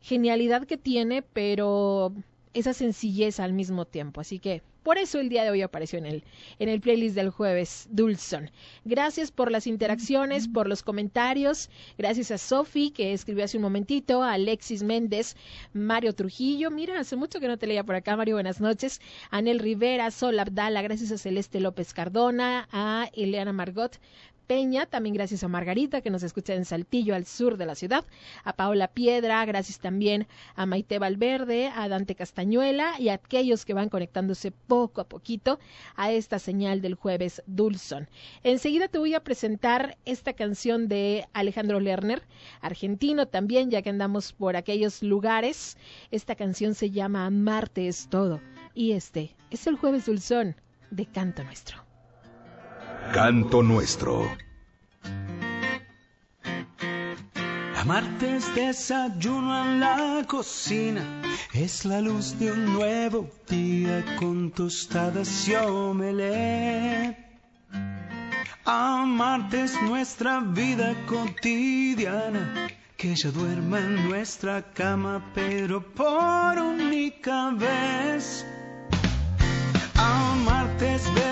genialidad 0.00 0.66
que 0.66 0.76
tiene, 0.76 1.22
pero 1.22 2.12
esa 2.54 2.72
sencillez 2.72 3.40
al 3.40 3.52
mismo 3.52 3.84
tiempo. 3.84 4.20
Así 4.20 4.38
que 4.38 4.62
por 4.82 4.98
eso 4.98 5.20
el 5.20 5.28
día 5.28 5.44
de 5.44 5.50
hoy 5.50 5.62
apareció 5.62 5.98
en 5.98 6.06
el, 6.06 6.24
en 6.58 6.68
el 6.68 6.80
playlist 6.80 7.14
del 7.14 7.30
jueves 7.30 7.88
Dulson. 7.90 8.50
Gracias 8.84 9.30
por 9.30 9.50
las 9.50 9.66
interacciones, 9.66 10.48
por 10.48 10.68
los 10.68 10.82
comentarios. 10.82 11.70
Gracias 11.98 12.30
a 12.30 12.38
Sofi, 12.38 12.90
que 12.90 13.12
escribió 13.12 13.44
hace 13.44 13.58
un 13.58 13.62
momentito, 13.62 14.22
a 14.22 14.32
Alexis 14.32 14.82
Méndez, 14.82 15.36
Mario 15.72 16.14
Trujillo. 16.14 16.70
Mira, 16.70 16.98
hace 16.98 17.16
mucho 17.16 17.40
que 17.40 17.48
no 17.48 17.58
te 17.58 17.66
leía 17.66 17.84
por 17.84 17.94
acá, 17.94 18.16
Mario. 18.16 18.36
Buenas 18.36 18.60
noches. 18.60 19.00
Anel 19.30 19.58
Rivera, 19.58 20.10
Sol 20.10 20.38
Abdala, 20.38 20.82
gracias 20.82 21.12
a 21.12 21.18
Celeste 21.18 21.60
López 21.60 21.94
Cardona, 21.94 22.68
a 22.72 23.08
Eleana 23.14 23.52
Margot, 23.52 23.98
Peña, 24.46 24.86
también 24.86 25.14
gracias 25.14 25.44
a 25.44 25.48
Margarita 25.48 26.00
que 26.00 26.10
nos 26.10 26.22
escucha 26.22 26.54
en 26.54 26.64
Saltillo, 26.64 27.14
al 27.14 27.26
sur 27.26 27.56
de 27.56 27.66
la 27.66 27.74
ciudad, 27.74 28.04
a 28.44 28.52
Paola 28.52 28.88
Piedra, 28.88 29.44
gracias 29.44 29.78
también 29.78 30.26
a 30.54 30.66
Maite 30.66 30.98
Valverde, 30.98 31.68
a 31.74 31.88
Dante 31.88 32.14
Castañuela 32.14 32.98
y 32.98 33.08
a 33.08 33.14
aquellos 33.14 33.64
que 33.64 33.74
van 33.74 33.88
conectándose 33.88 34.50
poco 34.50 35.00
a 35.00 35.08
poquito 35.08 35.58
a 35.96 36.12
esta 36.12 36.38
señal 36.38 36.80
del 36.80 36.94
jueves 36.94 37.42
Dulson. 37.46 38.08
Enseguida 38.42 38.88
te 38.88 38.98
voy 38.98 39.14
a 39.14 39.24
presentar 39.24 39.96
esta 40.04 40.32
canción 40.32 40.88
de 40.88 41.26
Alejandro 41.32 41.80
Lerner, 41.80 42.22
argentino 42.60 43.26
también, 43.26 43.70
ya 43.70 43.82
que 43.82 43.90
andamos 43.90 44.32
por 44.32 44.56
aquellos 44.56 45.02
lugares. 45.02 45.76
Esta 46.10 46.34
canción 46.34 46.74
se 46.74 46.90
llama 46.90 47.28
Marte 47.30 47.88
es 47.88 48.08
todo 48.08 48.40
y 48.74 48.92
este 48.92 49.34
es 49.50 49.66
el 49.66 49.76
jueves 49.76 50.06
Dulzón 50.06 50.56
de 50.90 51.06
Canto 51.06 51.44
Nuestro. 51.44 51.91
Canto 53.10 53.62
Nuestro. 53.62 54.30
Amarte 57.76 58.36
es 58.36 58.54
desayuno 58.54 59.64
en 59.64 59.80
la 59.80 60.24
cocina, 60.26 61.02
es 61.52 61.84
la 61.84 62.00
luz 62.00 62.38
de 62.38 62.52
un 62.52 62.72
nuevo 62.72 63.28
día 63.48 64.04
con 64.18 64.50
tostadas 64.52 65.48
y 65.48 65.56
omelette. 65.56 67.16
Amarte 68.64 69.64
es 69.64 69.82
nuestra 69.82 70.40
vida 70.40 70.94
cotidiana, 71.06 72.68
que 72.96 73.10
ella 73.10 73.30
duerma 73.32 73.80
en 73.80 74.08
nuestra 74.08 74.62
cama, 74.72 75.22
pero 75.34 75.82
por 75.82 76.56
única 76.58 77.50
vez. 77.50 78.46
Amarte 79.96 80.94
es 80.94 81.14
ver 81.14 81.31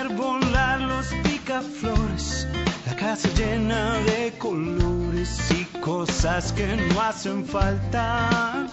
la 1.53 2.95
casa 2.95 3.27
llena 3.35 3.97
de 4.05 4.31
colores 4.37 5.51
y 5.51 5.65
cosas 5.81 6.53
que 6.53 6.65
no 6.65 7.01
hacen 7.01 7.45
falta. 7.45 8.67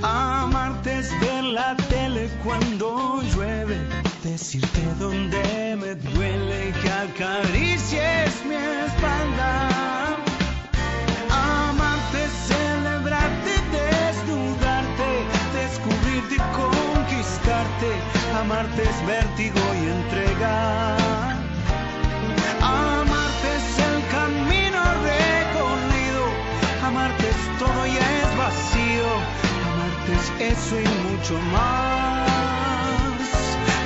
Amarte 0.00 0.98
es 1.00 1.10
ver 1.20 1.42
la 1.42 1.76
tele 1.88 2.30
cuando 2.44 3.20
llueve, 3.34 3.76
decirte 4.22 4.82
dónde 5.00 5.76
me 5.80 5.96
duele 5.96 6.72
que 6.80 6.90
acaricies 6.90 8.32
mi 8.48 8.54
espalda. 8.86 10.16
Amarte 11.28 12.24
es 12.24 12.34
celebrarte, 12.52 13.54
desnudarte, 13.74 15.08
descubrirte 15.58 16.36
y 16.36 16.44
conquistarte. 16.54 17.90
Amarte 18.40 18.82
es 18.84 19.06
vértigo 19.08 19.60
y 19.82 19.88
entrega. 19.88 20.97
Eso 30.40 30.80
y 30.80 30.84
mucho 30.84 31.34
más. 31.52 33.18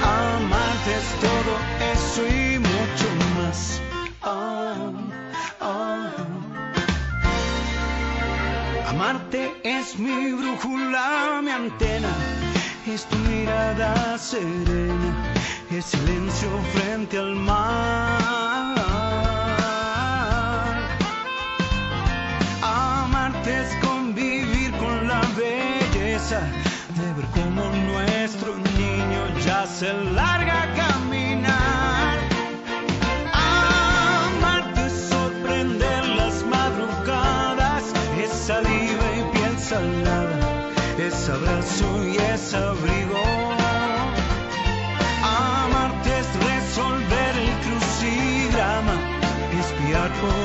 Amarte 0.03 0.91
es 1.01 1.09
todo 1.21 1.53
eso 1.93 2.23
y 2.27 2.59
mucho 2.59 3.09
más. 3.37 3.81
Ah, 4.23 4.93
ah. 5.61 6.11
Amarte 8.89 9.61
es 9.65 9.99
mi 9.99 10.33
brújula, 10.33 11.41
mi 11.43 11.51
antena, 11.51 12.13
es 12.87 13.05
tu 13.07 13.17
mirada 13.19 14.19
serena, 14.19 15.33
es 15.71 15.85
silencio 15.87 16.51
frente 16.75 17.19
al 17.19 17.35
mar. 17.35 18.72
De 26.41 27.13
ver 27.13 27.27
cómo 27.35 27.63
nuestro 27.93 28.57
niño 28.57 29.21
ya 29.45 29.67
se 29.67 29.93
larga 29.93 30.63
a 30.63 30.75
caminar. 30.75 32.19
Amarte 33.35 34.89
sorprender 35.11 36.09
las 36.21 36.43
madrugadas, 36.47 37.85
es 38.23 38.31
saliva 38.31 39.07
y 39.19 39.23
piel 39.33 39.59
salada, 39.59 40.39
es 40.97 41.29
abrazo 41.29 41.89
y 42.07 42.17
es 42.17 42.55
abrigo. 42.55 43.23
Amarte 45.23 46.19
es 46.19 46.29
resolver 46.51 47.33
el 47.45 47.53
crucigrama, 47.65 48.97
espiar 49.61 50.11
por 50.23 50.42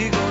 es 0.00 0.27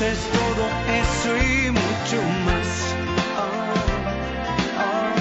Es 0.00 0.30
todo 0.30 0.64
eso 0.94 1.36
y 1.36 1.70
mucho 1.72 2.22
más. 2.46 2.94
Ah, 3.36 3.74
ah. 4.78 5.12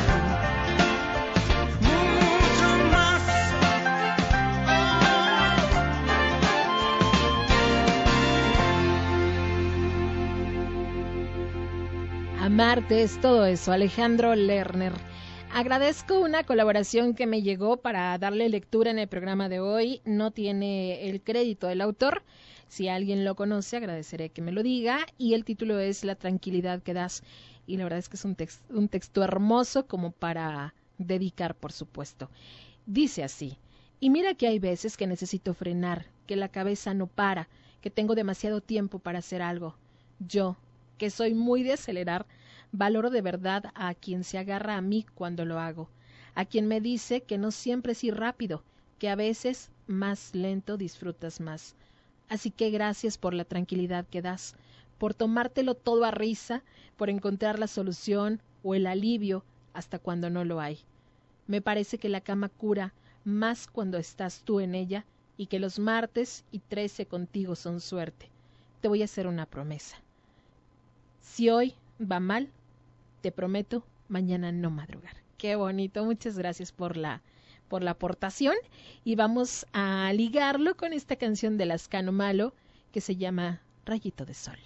Mucho 1.81 2.69
más. 2.91 3.23
Amarte 12.39 13.01
es 13.01 13.19
todo 13.19 13.47
eso, 13.47 13.71
Alejandro 13.71 14.35
Lerner. 14.35 14.93
Agradezco 15.51 16.19
una 16.19 16.43
colaboración 16.43 17.15
que 17.15 17.25
me 17.25 17.41
llegó 17.41 17.77
para 17.77 18.15
darle 18.19 18.47
lectura 18.47 18.91
en 18.91 18.99
el 18.99 19.07
programa 19.07 19.49
de 19.49 19.59
hoy. 19.59 20.01
No 20.05 20.29
tiene 20.29 21.09
el 21.09 21.23
crédito 21.23 21.65
del 21.65 21.81
autor. 21.81 22.21
Si 22.67 22.89
alguien 22.89 23.25
lo 23.25 23.35
conoce, 23.35 23.77
agradeceré 23.77 24.29
que 24.29 24.41
me 24.41 24.51
lo 24.51 24.63
diga. 24.63 25.05
Y 25.17 25.33
el 25.33 25.45
título 25.45 25.79
es 25.79 26.03
La 26.03 26.15
tranquilidad 26.15 26.81
que 26.81 26.93
das. 26.93 27.23
Y 27.65 27.77
la 27.77 27.83
verdad 27.83 27.99
es 27.99 28.09
que 28.09 28.17
es 28.17 28.25
un, 28.25 28.35
un 28.69 28.89
texto 28.89 29.23
hermoso 29.23 29.87
como 29.87 30.11
para 30.11 30.73
dedicar, 30.97 31.55
por 31.55 31.71
supuesto. 31.71 32.29
Dice 32.85 33.23
así. 33.23 33.57
Y 33.99 34.09
mira 34.09 34.35
que 34.35 34.47
hay 34.47 34.59
veces 34.59 34.95
que 34.95 35.07
necesito 35.07 35.53
frenar, 35.53 36.05
que 36.27 36.35
la 36.35 36.49
cabeza 36.49 36.93
no 36.93 37.07
para, 37.07 37.47
que 37.81 37.89
tengo 37.89 38.15
demasiado 38.15 38.61
tiempo 38.61 38.99
para 38.99 39.19
hacer 39.19 39.41
algo. 39.41 39.75
Yo, 40.19 40.55
que 40.97 41.09
soy 41.09 41.33
muy 41.33 41.63
de 41.63 41.73
acelerar, 41.73 42.25
valoro 42.71 43.09
de 43.09 43.21
verdad 43.21 43.71
a 43.75 43.93
quien 43.93 44.23
se 44.23 44.37
agarra 44.37 44.77
a 44.77 44.81
mí 44.81 45.05
cuando 45.15 45.45
lo 45.45 45.59
hago, 45.59 45.89
a 46.35 46.45
quien 46.45 46.67
me 46.67 46.81
dice 46.81 47.21
que 47.21 47.37
no 47.37 47.51
siempre 47.51 47.93
es 47.93 48.03
ir 48.03 48.15
rápido, 48.15 48.63
que 48.99 49.09
a 49.09 49.15
veces 49.15 49.71
más 49.87 50.35
lento 50.35 50.77
disfrutas 50.77 51.39
más. 51.39 51.75
Así 52.29 52.51
que 52.51 52.69
gracias 52.69 53.17
por 53.17 53.33
la 53.33 53.45
tranquilidad 53.45 54.05
que 54.05 54.21
das, 54.21 54.55
por 54.97 55.13
tomártelo 55.13 55.75
todo 55.75 56.03
a 56.05 56.11
risa, 56.11 56.63
por 56.97 57.09
encontrar 57.09 57.59
la 57.59 57.67
solución 57.67 58.41
o 58.63 58.75
el 58.75 58.87
alivio 58.87 59.43
hasta 59.73 59.99
cuando 59.99 60.29
no 60.29 60.43
lo 60.43 60.59
hay. 60.59 60.79
Me 61.45 61.61
parece 61.61 61.97
que 61.97 62.09
la 62.09 62.21
cama 62.21 62.49
cura 62.49 62.93
más 63.23 63.67
cuando 63.67 63.97
estás 63.97 64.41
tú 64.43 64.59
en 64.59 64.75
ella 64.75 65.05
y 65.37 65.47
que 65.47 65.59
los 65.59 65.79
martes 65.79 66.43
y 66.51 66.59
trece 66.59 67.05
contigo 67.05 67.55
son 67.55 67.79
suerte. 67.79 68.29
Te 68.81 68.87
voy 68.87 69.01
a 69.01 69.05
hacer 69.05 69.27
una 69.27 69.45
promesa. 69.45 69.97
Si 71.21 71.49
hoy 71.49 71.75
va 71.99 72.19
mal, 72.19 72.49
te 73.21 73.31
prometo 73.31 73.83
mañana 74.07 74.51
no 74.51 74.71
madrugar. 74.71 75.15
Qué 75.37 75.55
bonito, 75.55 76.03
muchas 76.03 76.37
gracias 76.37 76.71
por 76.71 76.97
la 76.97 77.21
por 77.67 77.83
la 77.83 77.91
aportación 77.91 78.55
y 79.03 79.15
vamos 79.15 79.65
a 79.73 80.11
ligarlo 80.13 80.75
con 80.75 80.93
esta 80.93 81.15
canción 81.15 81.57
de 81.57 81.65
Lascano 81.65 82.11
Malo 82.11 82.53
que 82.91 83.01
se 83.01 83.15
llama 83.15 83.61
Rayito 83.85 84.25
de 84.25 84.33
Sol. 84.33 84.57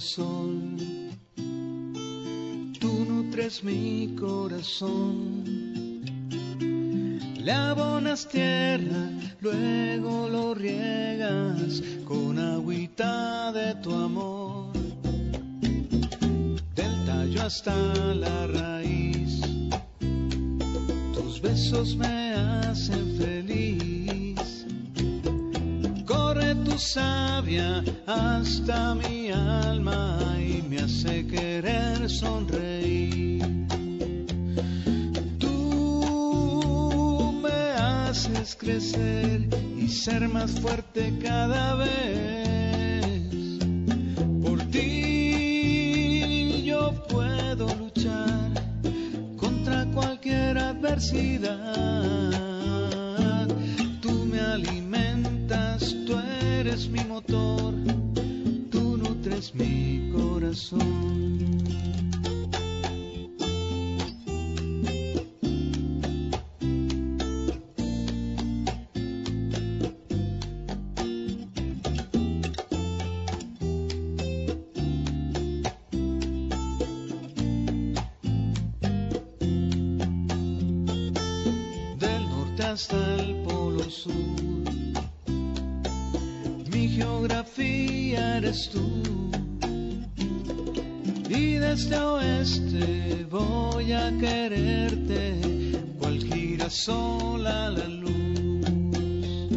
sol. 0.00 0.59
Nutres 3.50 3.64
mi 3.64 4.14
corazón. 4.14 5.44
Le 7.36 7.52
abonas 7.52 8.28
tierra, 8.28 9.10
luego 9.40 10.28
lo 10.28 10.54
riegas 10.54 11.82
con 12.04 12.38
agüita 12.38 13.50
de 13.52 13.74
tu 13.82 13.92
amor. 13.92 14.72
Del 16.76 17.04
tallo 17.06 17.42
hasta 17.42 17.74
la 18.14 18.46
raíz, 18.46 19.40
tus 21.12 21.40
besos 21.40 21.96
me 21.96 22.34
hacen 22.34 23.16
feliz. 23.18 24.64
Corre 26.06 26.54
tu 26.54 26.78
savia 26.78 27.82
hasta 28.06 28.94
mi 28.94 29.32
alma 29.32 30.20
y 30.38 30.62
me 30.62 30.78
hace 30.78 31.26
querer 31.26 32.08
sonreír. 32.08 32.69
Más 40.28 40.60
fuerte 40.60 41.18
cada 41.22 41.69
eres 88.50 88.68
tú 88.68 89.00
este 91.72 91.96
oeste 91.96 93.26
voy 93.30 93.92
a 93.92 94.10
quererte, 94.18 95.40
cual 96.00 96.18
girasol 96.18 97.46
a 97.46 97.70
la 97.70 97.86
luz. 97.86 99.48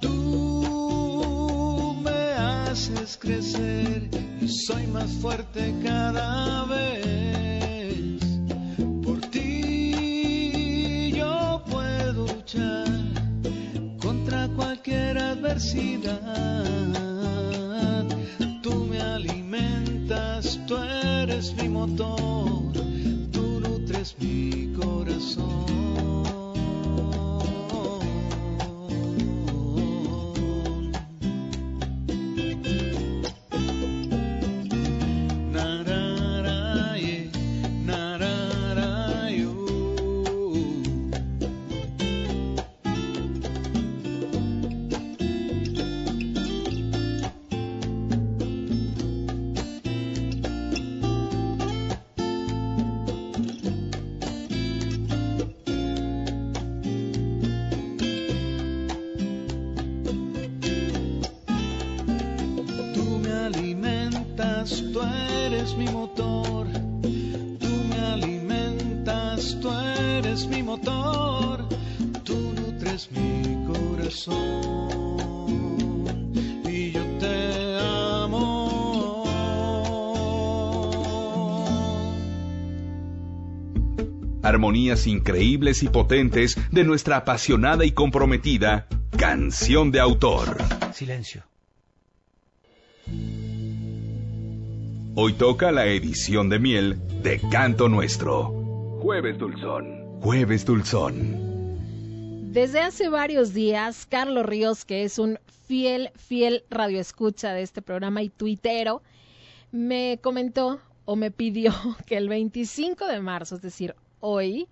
Tú 0.00 1.96
me 2.02 2.32
haces 2.32 3.16
crecer 3.16 4.10
y 4.40 4.48
soy 4.48 4.88
más 4.88 5.10
fuerte 5.22 5.72
cada 5.84 6.64
vez. 6.64 8.20
Por 9.04 9.20
ti 9.30 11.12
yo 11.14 11.62
puedo 11.70 12.26
luchar 12.26 12.88
contra 14.00 14.48
cualquier 14.48 15.18
adversidad. 15.18 17.15
Mi 21.36 21.68
motor, 21.68 22.72
tú 23.30 23.60
nutres 23.60 24.16
mi 24.18 24.65
armonías 84.66 85.06
increíbles 85.06 85.84
y 85.84 85.88
potentes 85.88 86.58
de 86.72 86.82
nuestra 86.82 87.18
apasionada 87.18 87.84
y 87.84 87.92
comprometida 87.92 88.88
canción 89.16 89.92
de 89.92 90.00
autor. 90.00 90.58
Silencio. 90.92 91.44
Hoy 95.14 95.34
toca 95.34 95.70
la 95.70 95.86
edición 95.86 96.48
de 96.48 96.58
miel 96.58 97.00
de 97.22 97.40
Canto 97.48 97.88
Nuestro. 97.88 98.48
Jueves 99.02 99.38
Dulzón. 99.38 100.20
Jueves 100.20 100.64
Dulzón. 100.64 102.52
Desde 102.52 102.80
hace 102.80 103.08
varios 103.08 103.54
días, 103.54 104.04
Carlos 104.04 104.44
Ríos, 104.44 104.84
que 104.84 105.04
es 105.04 105.20
un 105.20 105.38
fiel, 105.68 106.10
fiel 106.16 106.64
radioescucha 106.70 107.52
de 107.52 107.62
este 107.62 107.82
programa 107.82 108.20
y 108.20 108.30
tuitero, 108.30 109.00
me 109.70 110.18
comentó 110.20 110.80
o 111.04 111.14
me 111.14 111.30
pidió 111.30 111.72
que 112.06 112.16
el 112.16 112.28
25 112.28 113.06
de 113.06 113.20
marzo, 113.20 113.54
es 113.54 113.62
decir, 113.62 113.94
hoy 114.26 114.66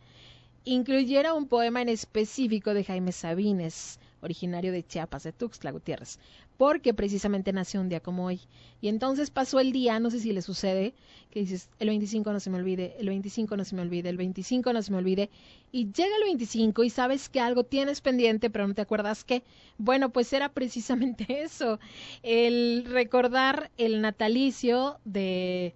incluyera 0.64 1.32
un 1.32 1.46
poema 1.46 1.80
en 1.80 1.88
específico 1.88 2.74
de 2.74 2.82
Jaime 2.82 3.12
Sabines, 3.12 4.00
originario 4.20 4.72
de 4.72 4.84
Chiapas, 4.84 5.22
de 5.22 5.32
Tuxtla 5.32 5.70
Gutiérrez, 5.70 6.18
porque 6.56 6.92
precisamente 6.92 7.52
nació 7.52 7.80
un 7.80 7.88
día 7.88 8.00
como 8.00 8.24
hoy. 8.24 8.40
Y 8.80 8.88
entonces 8.88 9.30
pasó 9.30 9.60
el 9.60 9.70
día, 9.70 10.00
no 10.00 10.10
sé 10.10 10.18
si 10.18 10.32
le 10.32 10.42
sucede, 10.42 10.94
que 11.30 11.40
dices, 11.40 11.68
el 11.78 11.88
25 11.88 12.32
no 12.32 12.40
se 12.40 12.50
me 12.50 12.58
olvide, 12.58 12.96
el 12.98 13.08
25 13.08 13.56
no 13.56 13.64
se 13.64 13.76
me 13.76 13.82
olvide, 13.82 14.08
el 14.08 14.16
25 14.16 14.72
no 14.72 14.82
se 14.82 14.90
me 14.90 14.98
olvide, 14.98 15.30
y 15.70 15.84
llega 15.92 16.16
el 16.16 16.24
25 16.24 16.82
y 16.82 16.90
sabes 16.90 17.28
que 17.28 17.38
algo 17.38 17.62
tienes 17.62 18.00
pendiente, 18.00 18.50
pero 18.50 18.66
no 18.66 18.74
te 18.74 18.82
acuerdas 18.82 19.22
qué. 19.22 19.44
Bueno, 19.78 20.10
pues 20.10 20.32
era 20.32 20.48
precisamente 20.48 21.26
eso, 21.42 21.78
el 22.24 22.86
recordar 22.86 23.70
el 23.76 24.00
natalicio 24.00 24.98
de 25.04 25.74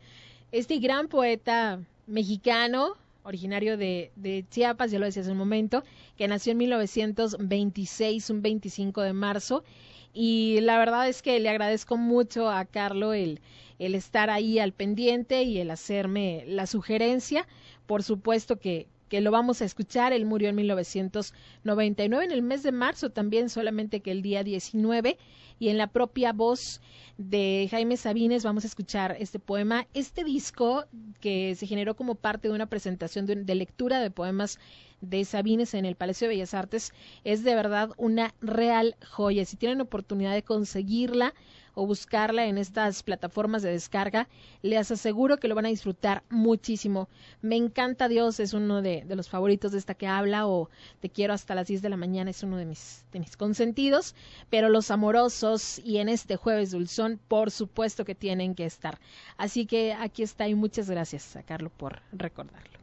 este 0.51 0.79
gran 0.79 1.07
poeta 1.07 1.81
mexicano, 2.09 2.97
originario 3.29 3.77
de, 3.77 4.11
de, 4.17 4.45
Chiapas, 4.51 4.91
ya 4.91 4.99
lo 4.99 5.07
decía 5.07 5.23
hace 5.23 5.33
un 5.33 5.39
momento, 5.39 5.85
que 6.17 6.27
nació 6.27 6.53
en 6.53 6.59
1926, 6.59 8.31
un 8.31 8.43
25 8.43 9.03
de 9.03 9.13
marzo. 9.13 9.65
Y 10.13 10.61
la 10.63 10.79
verdad 10.79 11.09
es 11.09 11.23
que 11.23 11.39
le 11.39 11.49
agradezco 11.49 11.97
mucho 11.97 12.49
a 12.49 12.65
Carlo 12.65 13.13
el, 13.13 13.41
el 13.79 13.95
estar 13.95 14.31
ahí 14.31 14.59
al 14.59 14.73
pendiente 14.73 15.43
y 15.43 15.59
el 15.59 15.71
hacerme 15.71 16.45
la 16.49 16.67
sugerencia. 16.67 17.47
Por 17.87 18.03
supuesto 18.03 18.59
que, 18.59 18.89
que 19.09 19.21
lo 19.21 19.31
vamos 19.31 19.61
a 19.61 19.67
escuchar. 19.67 20.13
Él 20.13 20.25
murió 20.25 20.49
en 20.49 20.57
1999, 20.57 22.25
en 22.25 22.33
el 22.33 22.43
mes 22.43 22.63
de 22.63 22.73
marzo 22.73 23.11
también, 23.11 23.51
solamente 23.51 24.01
que 24.01 24.11
el 24.11 24.23
día 24.23 24.43
19. 24.43 25.19
Y 25.59 25.69
en 25.69 25.79
la 25.79 25.89
propia 25.89 26.33
voz 26.33 26.81
de 27.17 27.69
Jaime 27.71 27.97
Sabines 27.97 28.45
vamos 28.45 28.65
a 28.65 28.69
escuchar 28.69 29.17
este 29.19 29.39
poema. 29.39 29.87
Este 29.95 30.25
disco 30.25 30.85
que 31.21 31.55
se 31.57 31.67
generó 31.67 31.97
como 31.97 32.15
parte 32.15 32.49
de 32.49 32.55
una 32.55 32.67
presentación 32.67 33.27
de, 33.27 33.37
de 33.37 33.55
lectura 33.55 34.01
de 34.01 34.11
poemas 34.11 34.59
de 35.01 35.25
Sabines 35.25 35.75
en 35.75 35.85
el 35.85 35.97
Palacio 35.97 36.29
de 36.29 36.35
Bellas 36.35 36.55
Artes 36.55 36.93
es 37.25 37.45
de 37.45 37.55
verdad 37.55 37.91
una 37.97 38.35
real 38.41 38.97
joya. 39.09 39.45
Si 39.45 39.57
tienen 39.57 39.81
oportunidad 39.81 40.35
de 40.35 40.43
conseguirla, 40.43 41.35
o 41.79 41.87
buscarla 41.87 42.47
en 42.47 42.59
estas 42.59 43.05
plataformas 43.05 43.63
de 43.63 43.71
descarga, 43.71 44.29
les 44.63 44.91
aseguro 44.91 45.37
que 45.37 45.47
lo 45.47 45.55
van 45.55 45.67
a 45.67 45.69
disfrutar 45.69 46.25
muchísimo. 46.29 47.09
Me 47.41 47.55
encanta 47.55 48.09
Dios, 48.09 48.41
es 48.41 48.53
uno 48.53 48.83
de, 48.83 49.05
los 49.09 49.29
favoritos 49.29 49.71
de 49.71 49.79
esta 49.79 49.95
que 49.95 50.09
habla, 50.09 50.49
o 50.49 50.71
Te 50.99 51.09
quiero 51.09 51.35
hasta 51.35 51.55
las 51.55 51.69
10 51.69 51.81
de 51.81 51.89
la 51.89 51.97
mañana, 51.97 52.31
es 52.31 52.43
uno 52.43 52.57
de 52.57 52.65
mis, 52.65 53.05
de 53.13 53.21
mis 53.21 53.37
consentidos, 53.37 54.17
pero 54.51 54.69
los 54.71 54.91
amorosos 54.91 55.48
y 55.85 55.99
en 55.99 56.09
este 56.09 56.37
jueves 56.37 56.71
dulzón, 56.73 57.19
por 57.29 57.51
supuesto 57.51 58.05
que 58.05 58.15
tienen 58.15 58.55
que 58.55 58.65
estar. 58.67 58.99
Así 59.37 59.67
que 59.67 59.93
aquí 59.95 60.23
está 60.23 60.49
y 60.49 60.55
muchas 60.55 60.91
gracias 60.91 61.37
a 61.37 61.43
Carlos 61.43 61.73
por 61.77 62.01
recordarlo. 62.13 62.79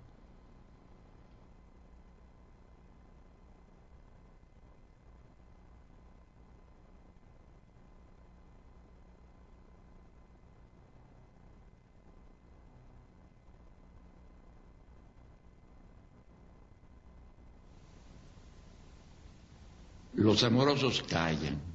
Los 20.15 20.43
amorosos 20.43 21.03
callan. 21.03 21.74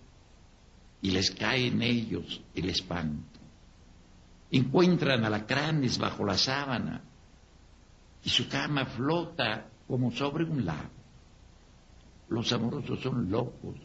y 1.01 1.11
les 1.11 1.31
cae 1.31 1.67
en 1.67 1.81
ellos 1.81 2.41
el 2.55 2.69
espanto. 2.69 3.39
Encuentran 4.51 5.23
alacranes 5.23 5.97
bajo 5.97 6.25
la 6.25 6.37
sábana 6.37 7.01
y 8.23 8.29
su 8.29 8.47
cama 8.47 8.85
flota 8.85 9.67
como 9.87 10.11
sobre 10.11 10.43
un 10.43 10.65
lago. 10.65 10.89
Los 12.29 12.51
amorosos 12.53 12.99
son 13.01 13.29
locos 13.29 13.75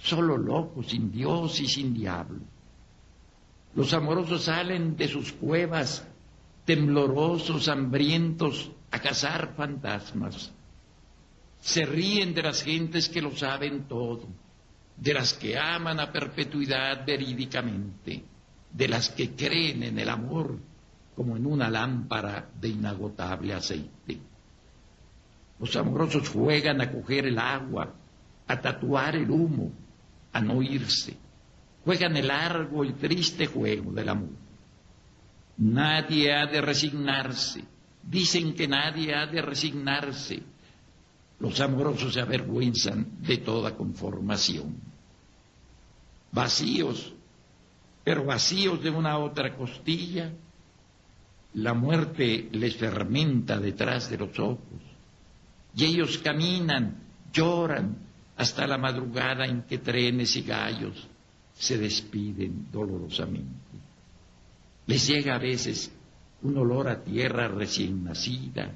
solo 0.00 0.36
locos, 0.36 0.86
sin 0.88 1.10
Dios 1.10 1.60
y 1.60 1.66
sin 1.66 1.94
diablo. 1.94 2.40
Los 3.74 3.92
amorosos 3.92 4.44
salen 4.44 4.96
de 4.96 5.08
sus 5.08 5.32
cuevas, 5.32 6.06
temblorosos, 6.64 7.68
hambrientos, 7.68 8.70
a 8.90 9.00
cazar 9.00 9.54
fantasmas. 9.56 10.52
Se 11.60 11.84
ríen 11.84 12.34
de 12.34 12.42
las 12.42 12.62
gentes 12.62 13.08
que 13.08 13.20
lo 13.20 13.36
saben 13.36 13.86
todo, 13.88 14.26
de 15.00 15.14
las 15.14 15.34
que 15.34 15.58
aman 15.58 16.00
a 16.00 16.10
perpetuidad 16.12 17.06
verídicamente, 17.06 18.24
de 18.72 18.88
las 18.88 19.10
que 19.10 19.30
creen 19.30 19.82
en 19.82 19.98
el 19.98 20.08
amor 20.08 20.58
como 21.14 21.36
en 21.36 21.46
una 21.46 21.70
lámpara 21.70 22.48
de 22.60 22.68
inagotable 22.68 23.54
aceite. 23.54 24.18
Los 25.58 25.74
amorosos 25.76 26.28
juegan 26.28 26.80
a 26.80 26.90
coger 26.92 27.26
el 27.26 27.38
agua, 27.38 27.92
a 28.46 28.60
tatuar 28.60 29.16
el 29.16 29.30
humo, 29.30 29.72
a 30.32 30.40
no 30.40 30.62
irse. 30.62 31.16
Juegan 31.84 32.16
el 32.16 32.28
largo 32.28 32.84
y 32.84 32.92
triste 32.92 33.46
juego 33.46 33.92
del 33.92 34.08
amor. 34.08 34.30
Nadie 35.58 36.32
ha 36.32 36.46
de 36.46 36.60
resignarse. 36.60 37.64
Dicen 38.02 38.54
que 38.54 38.68
nadie 38.68 39.14
ha 39.14 39.26
de 39.26 39.42
resignarse. 39.42 40.42
Los 41.40 41.60
amorosos 41.60 42.14
se 42.14 42.20
avergüenzan 42.20 43.22
de 43.22 43.38
toda 43.38 43.76
conformación. 43.76 44.76
Vacíos, 46.32 47.12
pero 48.04 48.24
vacíos 48.24 48.82
de 48.82 48.90
una 48.90 49.18
otra 49.18 49.56
costilla, 49.56 50.32
la 51.54 51.74
muerte 51.74 52.48
les 52.52 52.76
fermenta 52.76 53.58
detrás 53.58 54.10
de 54.10 54.18
los 54.18 54.38
ojos. 54.38 54.82
Y 55.74 55.84
ellos 55.84 56.18
caminan, 56.18 57.02
lloran, 57.32 57.96
hasta 58.36 58.66
la 58.66 58.78
madrugada 58.78 59.46
en 59.46 59.62
que 59.62 59.78
trenes 59.78 60.36
y 60.36 60.42
gallos 60.42 61.08
se 61.54 61.76
despiden 61.76 62.70
dolorosamente. 62.70 63.48
Les 64.86 65.06
llega 65.06 65.34
a 65.34 65.38
veces 65.38 65.92
un 66.42 66.56
olor 66.56 66.88
a 66.88 67.02
tierra 67.02 67.48
recién 67.48 68.04
nacida, 68.04 68.72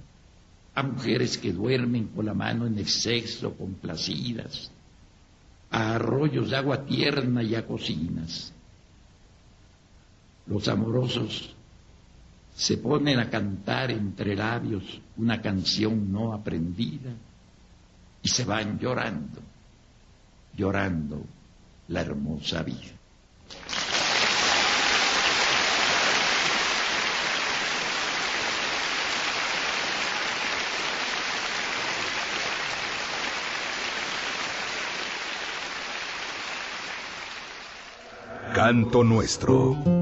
a 0.75 0.83
mujeres 0.83 1.37
que 1.39 1.53
duermen 1.53 2.09
con 2.09 2.27
la 2.27 2.35
mano 2.35 2.67
en 2.67 2.79
exceso 2.79 3.55
complacidas, 3.55 4.71
a 5.71 5.95
arroyos 5.95 6.51
de 6.51 6.57
agua 6.57 6.85
tierna 6.85 7.43
y 7.43 7.55
a 7.55 7.67
cocinas. 7.67 8.53
Los 10.47 10.69
amorosos 10.69 11.55
se 12.55 12.77
ponen 12.79 13.19
a 13.19 13.31
cantar 13.31 13.91
entre 13.91 14.35
labios 14.35 15.01
una 15.17 15.41
canción 15.41 16.13
no 16.13 16.33
aprendida 16.33 17.13
y 18.23 18.29
se 18.29 18.45
van 18.45 18.79
llorando 18.79 19.53
llorando 20.57 21.25
la 21.89 22.01
hermosa 22.03 22.63
vida. 22.63 22.93
Canto 38.63 39.03
Nuestro. 39.03 40.02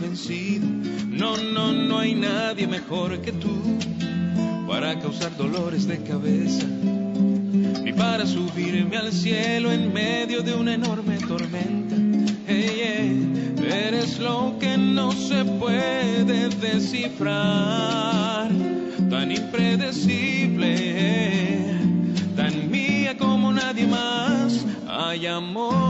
Vencido. 0.00 0.66
No, 1.08 1.36
no, 1.36 1.72
no 1.72 1.98
hay 1.98 2.14
nadie 2.14 2.66
mejor 2.66 3.20
que 3.20 3.32
tú 3.32 3.78
para 4.66 4.98
causar 4.98 5.36
dolores 5.36 5.86
de 5.86 6.02
cabeza 6.02 6.66
ni 6.66 7.92
para 7.92 8.24
subirme 8.26 8.96
al 8.96 9.12
cielo 9.12 9.70
en 9.72 9.92
medio 9.92 10.42
de 10.42 10.54
una 10.54 10.72
enorme 10.74 11.18
tormenta. 11.18 11.94
eres 12.46 14.18
lo 14.18 14.56
que 14.58 14.78
no 14.78 15.12
se 15.12 15.44
puede 15.44 16.48
descifrar, 16.48 18.48
tan 19.10 19.30
impredecible, 19.30 20.74
tan 22.34 22.70
mía 22.70 23.14
como 23.16 23.52
nadie 23.52 23.86
más. 23.86 24.64
Hay 24.88 25.26
amor, 25.26 25.87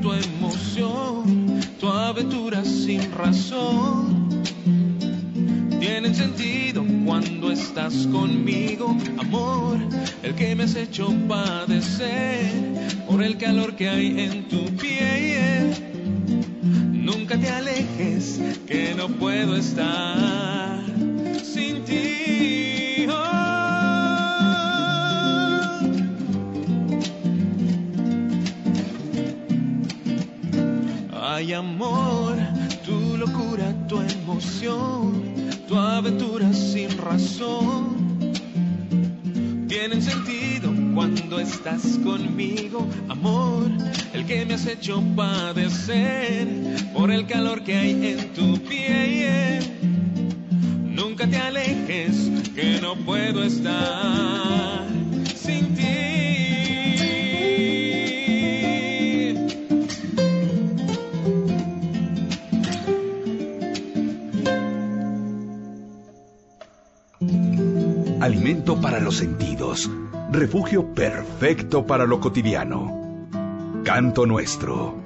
tu 0.00 0.12
emoción 0.12 1.60
tu 1.80 1.88
aventura 1.88 2.64
sin 2.64 3.10
razón. 3.12 4.28
Tienen 5.80 6.14
sentido 6.14 6.84
cuando 7.04 7.50
estás 7.50 8.06
conmigo, 8.06 8.96
amor, 9.18 9.78
el 10.22 10.34
que 10.36 10.54
me 10.54 10.64
has 10.64 10.76
hecho 10.76 11.12
padecer 11.28 12.48
por 13.08 13.22
el 13.22 13.36
calor 13.38 13.74
que 13.74 13.88
hay 13.88 14.20
en 14.20 14.48
tu 14.48 14.64
piel. 14.76 15.74
Nunca 16.92 17.36
te 17.36 17.48
alejes, 17.48 18.40
que 18.68 18.94
no 18.96 19.08
puedo 19.08 19.56
estar 19.56 20.85
Hay 31.36 31.52
amor, 31.52 32.34
tu 32.82 33.18
locura, 33.18 33.70
tu 33.88 34.00
emoción, 34.00 35.22
tu 35.68 35.76
aventura 35.76 36.50
sin 36.54 36.96
razón. 36.96 38.32
Tienen 39.68 40.00
sentido 40.00 40.72
cuando 40.94 41.38
estás 41.38 41.98
conmigo, 42.02 42.88
amor, 43.10 43.70
el 44.14 44.24
que 44.24 44.46
me 44.46 44.54
has 44.54 44.66
hecho 44.66 45.02
padecer 45.14 46.48
por 46.94 47.10
el 47.10 47.26
calor 47.26 47.62
que 47.64 47.76
hay 47.76 48.06
en 48.12 48.32
tu 48.32 48.58
piel. 48.62 49.62
Nunca 50.86 51.26
te 51.26 51.36
alejes, 51.36 52.30
que 52.54 52.80
no 52.80 52.96
puedo 52.96 53.42
estar 53.42 54.85
alimento 68.26 68.80
para 68.80 68.98
los 68.98 69.18
sentidos, 69.18 69.88
refugio 70.32 70.92
perfecto 70.94 71.86
para 71.86 72.06
lo 72.06 72.18
cotidiano. 72.18 73.28
Canto 73.84 74.26
nuestro. 74.26 74.96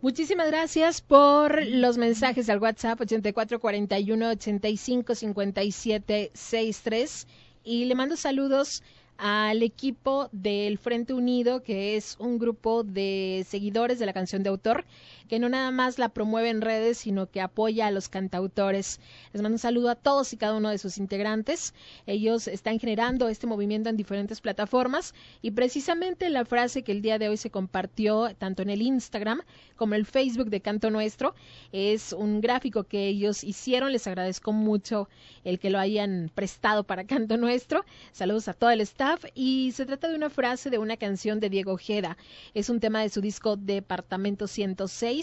Muchísimas 0.00 0.46
gracias 0.46 1.02
por 1.02 1.62
los 1.66 1.98
mensajes 1.98 2.48
al 2.48 2.60
WhatsApp 2.60 2.98
8441 2.98 4.30
85 4.30 5.14
57 5.14 6.30
63 6.32 7.26
y 7.62 7.84
le 7.84 7.94
mando 7.94 8.16
saludos 8.16 8.82
al 9.18 9.62
equipo 9.62 10.28
del 10.32 10.78
Frente 10.78 11.12
Unido, 11.12 11.62
que 11.62 11.96
es 11.96 12.16
un 12.18 12.38
grupo 12.38 12.84
de 12.84 13.44
seguidores 13.46 13.98
de 13.98 14.06
la 14.06 14.12
canción 14.12 14.42
de 14.42 14.48
autor, 14.48 14.84
que 15.28 15.38
no 15.38 15.48
nada 15.48 15.70
más 15.70 15.98
la 15.98 16.08
promueve 16.08 16.50
en 16.50 16.60
redes, 16.60 16.98
sino 16.98 17.30
que 17.30 17.40
apoya 17.40 17.86
a 17.86 17.90
los 17.90 18.08
cantautores. 18.08 19.00
Les 19.32 19.42
mando 19.42 19.54
un 19.54 19.58
saludo 19.58 19.90
a 19.90 19.94
todos 19.94 20.32
y 20.32 20.36
cada 20.36 20.56
uno 20.56 20.70
de 20.70 20.78
sus 20.78 20.98
integrantes. 20.98 21.74
Ellos 22.06 22.48
están 22.48 22.78
generando 22.78 23.28
este 23.28 23.46
movimiento 23.46 23.88
en 23.88 23.96
diferentes 23.96 24.40
plataformas 24.40 25.14
y 25.42 25.52
precisamente 25.52 26.28
la 26.28 26.44
frase 26.44 26.82
que 26.82 26.92
el 26.92 27.02
día 27.02 27.18
de 27.18 27.28
hoy 27.28 27.36
se 27.36 27.50
compartió 27.50 28.34
tanto 28.36 28.62
en 28.62 28.70
el 28.70 28.82
Instagram 28.82 29.40
como 29.76 29.94
el 29.94 30.06
Facebook 30.06 30.50
de 30.50 30.60
Canto 30.60 30.90
Nuestro 30.90 31.34
es 31.72 32.12
un 32.12 32.40
gráfico 32.40 32.84
que 32.84 33.08
ellos 33.08 33.44
hicieron. 33.44 33.92
Les 33.92 34.06
agradezco 34.06 34.52
mucho 34.52 35.08
el 35.44 35.58
que 35.58 35.70
lo 35.70 35.78
hayan 35.78 36.30
prestado 36.34 36.84
para 36.84 37.04
Canto 37.04 37.36
Nuestro. 37.36 37.84
Saludos 38.12 38.48
a 38.48 38.54
todo 38.54 38.70
el 38.70 38.80
staff 38.82 39.24
y 39.34 39.72
se 39.72 39.86
trata 39.86 40.08
de 40.08 40.16
una 40.16 40.30
frase 40.30 40.70
de 40.70 40.78
una 40.78 40.96
canción 40.96 41.40
de 41.40 41.50
Diego 41.50 41.72
Ojeda. 41.72 42.16
Es 42.52 42.68
un 42.68 42.80
tema 42.80 43.00
de 43.00 43.08
su 43.08 43.20
disco 43.20 43.56
Departamento 43.56 44.46
106 44.46 45.13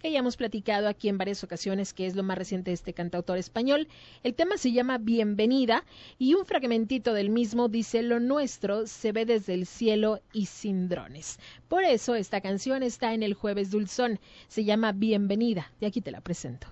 que 0.00 0.12
ya 0.12 0.20
hemos 0.20 0.36
platicado 0.36 0.88
aquí 0.88 1.08
en 1.08 1.18
varias 1.18 1.42
ocasiones 1.42 1.92
que 1.92 2.06
es 2.06 2.14
lo 2.14 2.22
más 2.22 2.38
reciente 2.38 2.70
de 2.70 2.74
este 2.74 2.94
cantautor 2.94 3.38
español. 3.38 3.88
El 4.22 4.34
tema 4.34 4.56
se 4.56 4.72
llama 4.72 4.98
Bienvenida 4.98 5.84
y 6.18 6.34
un 6.34 6.46
fragmentito 6.46 7.14
del 7.14 7.30
mismo 7.30 7.68
dice 7.68 8.02
lo 8.02 8.20
nuestro 8.20 8.86
se 8.86 9.12
ve 9.12 9.24
desde 9.24 9.54
el 9.54 9.66
cielo 9.66 10.20
y 10.32 10.46
sin 10.46 10.88
drones. 10.88 11.38
Por 11.68 11.84
eso 11.84 12.14
esta 12.14 12.40
canción 12.40 12.82
está 12.82 13.12
en 13.12 13.22
el 13.22 13.34
jueves 13.34 13.70
dulzón. 13.70 14.20
Se 14.48 14.64
llama 14.64 14.92
Bienvenida. 14.92 15.72
Y 15.80 15.86
aquí 15.86 16.00
te 16.00 16.10
la 16.10 16.20
presento. 16.20 16.68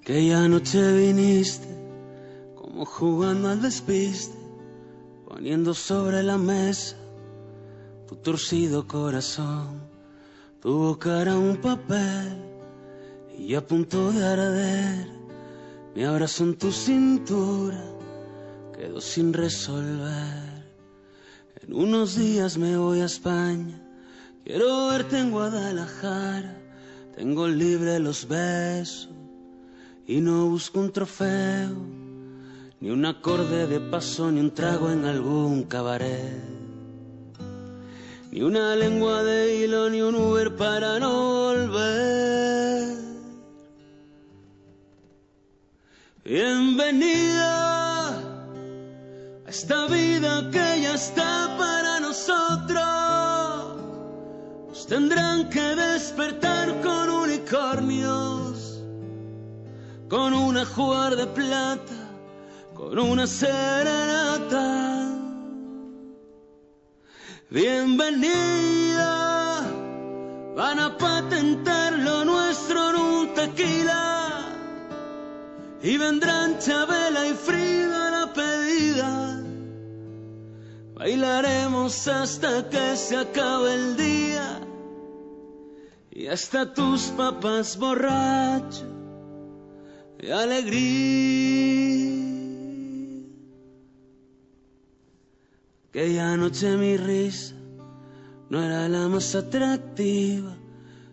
Aquella 0.00 0.48
noche 0.48 0.80
viniste 0.92 1.71
jugando 2.84 3.48
al 3.48 3.60
despiste, 3.60 4.36
poniendo 5.26 5.74
sobre 5.74 6.22
la 6.22 6.38
mesa 6.38 6.96
tu 8.12 8.16
torcido 8.16 8.86
corazón 8.86 9.80
Tu 10.60 10.70
boca 10.70 11.22
era 11.22 11.34
un 11.36 11.56
papel 11.56 12.36
y 13.38 13.54
a 13.54 13.66
punto 13.66 14.12
de 14.12 14.24
arder. 14.24 15.06
Me 15.94 16.06
abrazo 16.06 16.44
en 16.44 16.56
tu 16.56 16.70
cintura, 16.70 17.82
quedo 18.76 19.00
sin 19.00 19.32
resolver. 19.32 20.62
En 21.62 21.74
unos 21.74 22.16
días 22.16 22.58
me 22.58 22.76
voy 22.76 23.00
a 23.00 23.06
España, 23.06 23.80
quiero 24.44 24.88
verte 24.88 25.18
en 25.18 25.30
Guadalajara. 25.30 26.60
Tengo 27.16 27.48
libre 27.48 27.98
los 27.98 28.28
besos 28.28 29.10
y 30.06 30.20
no 30.20 30.46
busco 30.46 30.78
un 30.80 30.92
trofeo, 30.92 31.76
ni 32.82 32.90
un 32.90 33.06
acorde 33.06 33.68
de 33.68 33.78
paso, 33.78 34.32
ni 34.32 34.40
un 34.40 34.50
trago 34.50 34.90
en 34.90 35.04
algún 35.04 35.62
cabaret. 35.62 36.42
Ni 38.32 38.42
una 38.42 38.74
lengua 38.74 39.22
de 39.22 39.54
hilo, 39.56 39.88
ni 39.88 40.02
un 40.02 40.16
Uber 40.16 40.56
para 40.56 40.98
no 40.98 41.12
volver. 41.44 42.96
Bienvenida 46.24 48.18
a 49.46 49.48
esta 49.48 49.86
vida 49.86 50.50
que 50.50 50.82
ya 50.82 50.94
está 50.94 51.54
para 51.56 52.00
nosotros. 52.00 52.82
Nos 54.70 54.86
tendrán 54.88 55.48
que 55.50 55.76
despertar 55.76 56.80
con 56.80 57.10
unicornios, 57.10 58.82
con 60.08 60.34
una 60.34 60.64
jugar 60.66 61.14
de 61.14 61.28
plata, 61.28 62.01
con 62.82 62.98
una 62.98 63.26
serenata. 63.28 65.08
Bienvenida, 67.48 69.04
van 70.56 70.80
a 70.80 70.98
patentar 70.98 71.92
lo 71.92 72.24
nuestro 72.24 72.90
en 72.90 72.96
un 72.96 73.34
tequila 73.34 74.48
y 75.80 75.96
vendrán 75.96 76.58
Chabela 76.58 77.28
y 77.28 77.34
Frida 77.34 78.08
a 78.08 78.10
la 78.10 78.32
pedida. 78.32 79.42
Bailaremos 80.94 82.08
hasta 82.08 82.68
que 82.68 82.96
se 82.96 83.16
acabe 83.16 83.74
el 83.74 83.96
día 83.96 84.60
y 86.10 86.26
hasta 86.26 86.74
tus 86.74 87.02
papás 87.16 87.76
borrachos 87.76 88.84
de 90.18 90.32
alegría. 90.32 92.21
Aquella 95.94 96.38
noche 96.38 96.74
mi 96.78 96.96
risa 96.96 97.54
no 98.48 98.62
era 98.62 98.88
la 98.88 99.08
más 99.08 99.34
atractiva, 99.34 100.56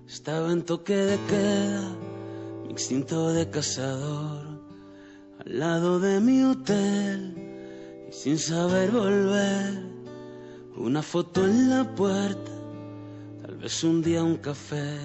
estaba 0.08 0.54
en 0.54 0.62
toque 0.62 0.96
de 0.96 1.18
queda, 1.28 1.84
mi 2.64 2.70
instinto 2.70 3.34
de 3.34 3.50
cazador, 3.50 4.48
al 5.44 5.60
lado 5.60 6.00
de 6.00 6.22
mi 6.22 6.44
hotel 6.44 7.36
y 8.10 8.14
sin 8.14 8.40
saber 8.40 8.92
volver, 8.92 9.84
una 10.78 11.02
foto 11.02 11.46
en 11.46 11.70
la 11.70 11.84
puerta, 11.94 12.52
tal 13.42 13.58
vez 13.58 13.84
un 13.84 14.02
día 14.02 14.24
un 14.24 14.38
café. 14.38 14.98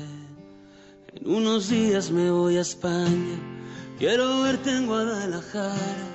En 1.15 1.29
unos 1.29 1.69
días 1.69 2.13
me 2.13 2.31
voy 2.31 2.59
a 2.59 2.61
España, 2.61 3.41
quiero 3.99 4.43
verte 4.43 4.71
en 4.71 4.87
Guadalajara, 4.87 6.07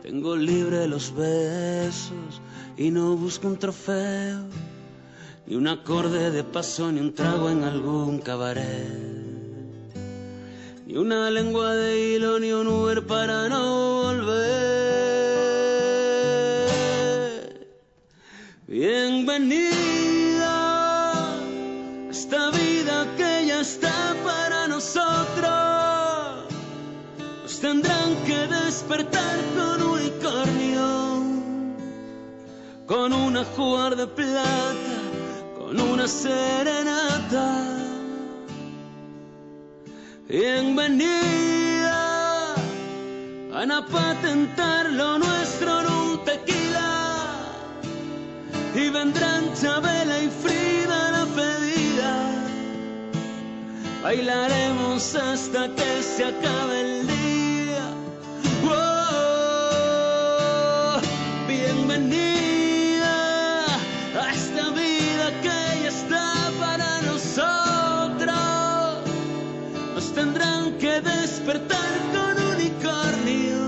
tengo 0.00 0.36
libre 0.36 0.86
los 0.86 1.12
besos 1.12 2.40
y 2.80 2.90
no 2.90 3.14
busco 3.14 3.46
un 3.46 3.58
trofeo, 3.58 4.40
ni 5.46 5.54
un 5.54 5.68
acorde 5.68 6.30
de 6.30 6.42
paso, 6.42 6.90
ni 6.90 6.98
un 6.98 7.14
trago 7.14 7.50
en 7.50 7.62
algún 7.62 8.20
cabaret, 8.20 8.88
ni 10.86 10.96
una 10.96 11.28
lengua 11.30 11.74
de 11.74 11.90
hilo, 12.00 12.40
ni 12.40 12.52
un 12.52 12.66
Uber 12.68 13.06
para 13.06 13.50
no 13.50 14.04
volver. 14.04 14.40
Bienvenida 18.66 19.74
a 21.12 21.36
esta 22.10 22.50
vida 22.50 23.14
que 23.18 23.44
ya 23.46 23.60
está 23.60 24.16
para 24.24 24.68
nosotros. 24.68 25.50
Nos 27.42 27.60
tendrán 27.60 28.16
que 28.24 28.46
despertar 28.46 29.38
con 29.54 29.69
con 32.90 33.12
una 33.12 33.44
jugar 33.56 33.94
de 33.94 34.06
plata, 34.08 34.96
con 35.56 35.80
una 35.80 36.08
serenata. 36.08 37.46
Bienvenida, 40.26 40.96
van 43.52 43.70
a 43.70 43.86
patentar 43.86 44.90
lo 44.90 45.20
nuestro 45.20 45.80
en 45.82 45.86
un 45.86 46.24
tequila 46.24 47.28
y 48.74 48.88
vendrán 48.88 49.54
Chabela 49.54 50.18
y 50.24 50.28
Frida 50.42 51.08
a 51.08 51.10
la 51.12 51.26
pedida. 51.26 52.12
Bailaremos 54.02 55.14
hasta 55.14 55.68
que 55.76 56.02
se 56.02 56.24
acabe 56.24 56.80
el 56.80 56.99
despertar 71.40 71.92
con 72.12 72.36
unicornio, 72.54 73.60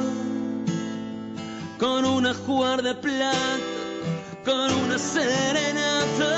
con 1.79 2.05
una 2.05 2.35
jugar 2.35 2.83
de 2.83 2.95
plata, 2.95 3.57
con 4.45 4.71
una 4.85 4.99
serenata. 4.99 6.33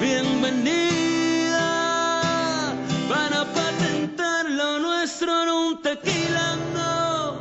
Bienvenida, 0.00 1.58
van 3.10 3.32
a 3.34 3.44
patentar 3.44 4.48
lo 4.50 4.78
nuestro 4.78 5.42
en 5.42 5.48
un 5.50 5.82
tequila, 5.82 6.56
no, 6.74 7.38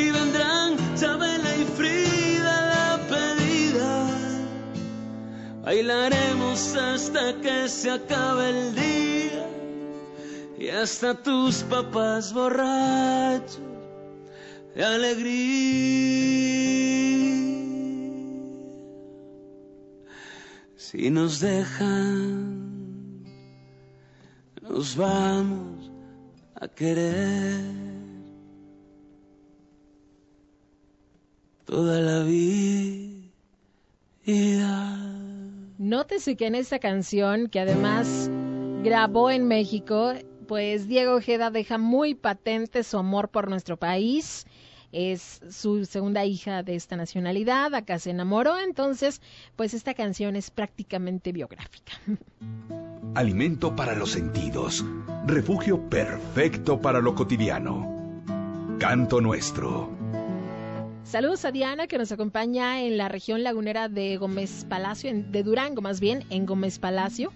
y 0.00 0.10
vendrán 0.10 0.76
Chabela 0.96 1.56
y 1.56 1.64
Frida 1.76 2.54
la 2.72 3.00
pedida. 3.08 4.06
Bailaremos 5.64 6.76
hasta 6.76 7.34
que 7.40 7.68
se 7.68 7.90
acabe 7.90 8.50
el 8.50 8.74
día 8.76 9.51
hasta 10.72 11.14
tus 11.14 11.62
papás 11.64 12.32
borrachos 12.32 13.60
de 14.74 14.84
alegría. 14.84 16.32
Si 20.76 21.10
nos 21.10 21.40
dejan, 21.40 23.24
nos 24.60 24.96
vamos 24.96 25.90
a 26.54 26.68
querer 26.68 27.64
toda 31.64 32.00
la 32.00 32.22
vida. 32.24 33.32
Nótese 35.78 36.36
que 36.36 36.46
en 36.46 36.54
esta 36.54 36.78
canción, 36.78 37.48
que 37.48 37.60
además 37.60 38.30
grabó 38.82 39.30
en 39.30 39.48
México, 39.48 40.12
pues 40.46 40.88
Diego 40.88 41.14
Ojeda 41.14 41.50
deja 41.50 41.78
muy 41.78 42.14
patente 42.14 42.82
su 42.82 42.98
amor 42.98 43.28
por 43.28 43.48
nuestro 43.48 43.76
país. 43.76 44.46
Es 44.92 45.40
su 45.50 45.86
segunda 45.86 46.24
hija 46.26 46.62
de 46.62 46.74
esta 46.74 46.96
nacionalidad, 46.96 47.74
acá 47.74 47.98
se 47.98 48.10
enamoró, 48.10 48.58
entonces 48.58 49.22
pues 49.56 49.72
esta 49.72 49.94
canción 49.94 50.36
es 50.36 50.50
prácticamente 50.50 51.32
biográfica. 51.32 51.92
Alimento 53.14 53.74
para 53.74 53.94
los 53.94 54.10
sentidos. 54.10 54.84
Refugio 55.26 55.88
perfecto 55.88 56.80
para 56.80 57.00
lo 57.00 57.14
cotidiano. 57.14 57.92
Canto 58.78 59.20
nuestro. 59.20 59.90
Saludos 61.04 61.44
a 61.44 61.52
Diana 61.52 61.86
que 61.86 61.98
nos 61.98 62.10
acompaña 62.10 62.82
en 62.82 62.96
la 62.96 63.08
región 63.08 63.42
lagunera 63.42 63.88
de 63.88 64.16
Gómez 64.16 64.64
Palacio, 64.68 65.10
de 65.14 65.42
Durango 65.42 65.82
más 65.82 66.00
bien, 66.00 66.24
en 66.30 66.46
Gómez 66.46 66.78
Palacio. 66.78 67.32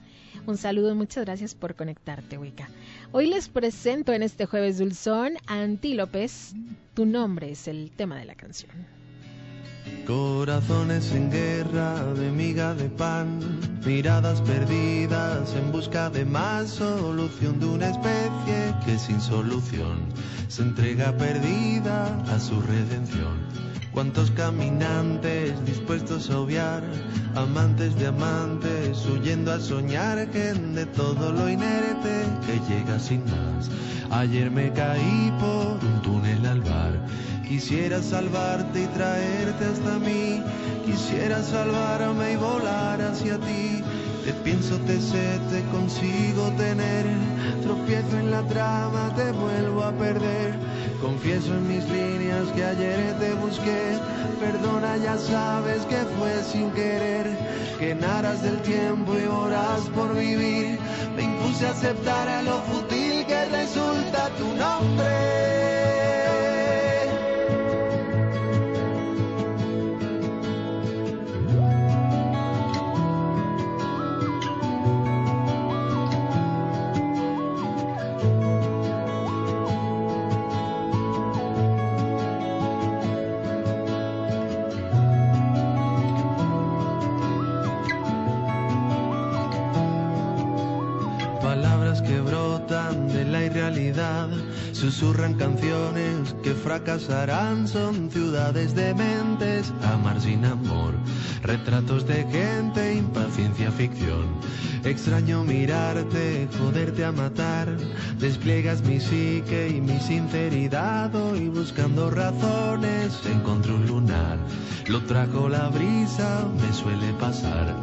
Un 0.47 0.57
saludo, 0.57 0.95
muchas 0.95 1.25
gracias 1.25 1.57
por 1.57 1.75
conectarte, 1.75 2.39
Wicca. 2.39 2.69
Hoy 3.11 3.27
les 3.27 3.49
presento 3.49 4.13
en 4.13 4.23
este 4.23 4.47
jueves 4.47 4.79
dulzón 4.79 5.35
a 5.49 5.61
Antílopes. 5.61 6.55
Tu 6.95 7.05
nombre 7.05 7.51
es 7.51 7.67
el 7.67 7.91
tema 7.91 8.17
de 8.17 8.27
la 8.27 8.37
canción. 8.37 8.71
Corazones 10.07 11.11
en 11.13 11.33
guerra 11.33 12.01
de 12.15 12.31
miga 12.31 12.75
de 12.75 12.89
pan, 12.89 13.41
miradas 13.85 14.41
perdidas 14.43 15.53
en 15.57 15.73
busca 15.73 16.11
de 16.11 16.25
más 16.25 16.71
solución 16.71 17.59
de 17.59 17.67
una 17.67 17.91
especie 17.91 18.75
que 18.85 18.99
sin 18.99 19.21
solución 19.21 19.99
se 20.47 20.63
entrega 20.63 21.17
perdida 21.17 22.07
a 22.33 22.39
su 22.39 22.61
redención. 22.61 23.76
Cuántos 23.97 24.31
caminantes 24.33 25.65
dispuestos 25.65 26.29
a 26.29 26.41
obviar, 26.41 26.83
amantes 27.35 27.97
de 27.97 28.09
amantes, 28.09 29.07
huyendo 29.07 29.51
a 29.51 29.59
soñar 29.59 30.29
que 30.29 30.53
de 30.53 30.85
todo 30.85 31.33
lo 31.33 31.49
inerte 31.49 32.27
que 32.45 32.61
llega 32.69 32.99
sin 32.99 33.25
más. 33.25 33.71
Ayer 34.11 34.51
me 34.51 34.71
caí 34.75 35.33
por 35.41 35.83
un 35.83 36.03
túnel 36.03 36.45
al 36.45 36.61
bar. 36.61 36.93
Quisiera 37.49 38.03
salvarte 38.03 38.83
y 38.83 38.87
traerte 38.89 39.65
hasta 39.65 39.99
mí. 39.99 40.43
Quisiera 40.85 41.43
salvarme 41.43 42.33
y 42.33 42.37
volar 42.37 43.01
hacia 43.01 43.39
ti. 43.39 43.83
Te 44.27 44.33
pienso, 44.33 44.77
te 44.79 45.01
sé, 45.01 45.39
te 45.51 45.63
consigo 45.71 46.51
tener. 46.57 47.07
Tropiezo 47.63 48.19
en 48.19 48.33
la 48.33 48.43
trama, 48.43 49.13
te 49.15 49.31
vuelvo 49.31 49.85
a 49.85 49.93
perder. 49.93 50.53
Confieso 51.01 51.55
en 51.55 51.69
mis 51.69 51.85
líneas 51.89 52.49
que 52.57 52.65
ayer 52.65 53.17
te 53.21 53.35
busqué. 53.35 53.97
Perdona, 54.41 54.97
ya 54.97 55.17
sabes 55.17 55.87
que 55.87 55.99
fue 56.19 56.43
sin 56.43 56.73
querer. 56.73 57.39
Que 57.79 57.95
naras 57.95 58.43
del 58.43 58.61
tiempo 58.63 59.15
y 59.17 59.27
horas 59.27 59.83
por 59.95 60.13
vivir. 60.13 60.77
Me 61.15 61.23
impuse 61.23 61.65
a 61.65 61.71
aceptar 61.71 62.29
a 62.29 62.43
lo 62.43 62.61
fútil 62.63 63.25
que 63.27 63.45
resulta 63.45 64.29
tu 64.31 64.49
nombre. 64.57 65.66
Susurran 94.73 95.35
canciones 95.35 96.35
que 96.43 96.53
fracasarán, 96.53 97.67
son 97.67 98.11
ciudades 98.11 98.75
dementes, 98.75 99.73
amar 99.83 100.21
sin 100.21 100.45
amor, 100.45 100.95
retratos 101.43 102.07
de 102.07 102.25
gente, 102.25 102.95
impaciencia, 102.95 103.71
ficción. 103.71 104.27
Extraño 104.87 105.43
mirarte, 105.43 106.49
joderte 106.61 107.05
a 107.05 107.11
matar, 107.11 107.77
despliegas 108.21 108.83
mi 108.83 109.01
psique 109.01 109.69
y 109.69 109.81
mi 109.81 109.99
sinceridad, 109.99 111.11
y 111.35 111.49
buscando 111.49 112.09
razones 112.09 113.21
encontré 113.27 113.73
un 113.73 113.85
lunar. 113.89 114.39
Lo 114.87 115.03
trajo 115.03 115.49
la 115.49 115.71
brisa, 115.71 116.47
me 116.61 116.73
suele 116.73 117.13
pasar. 117.15 117.75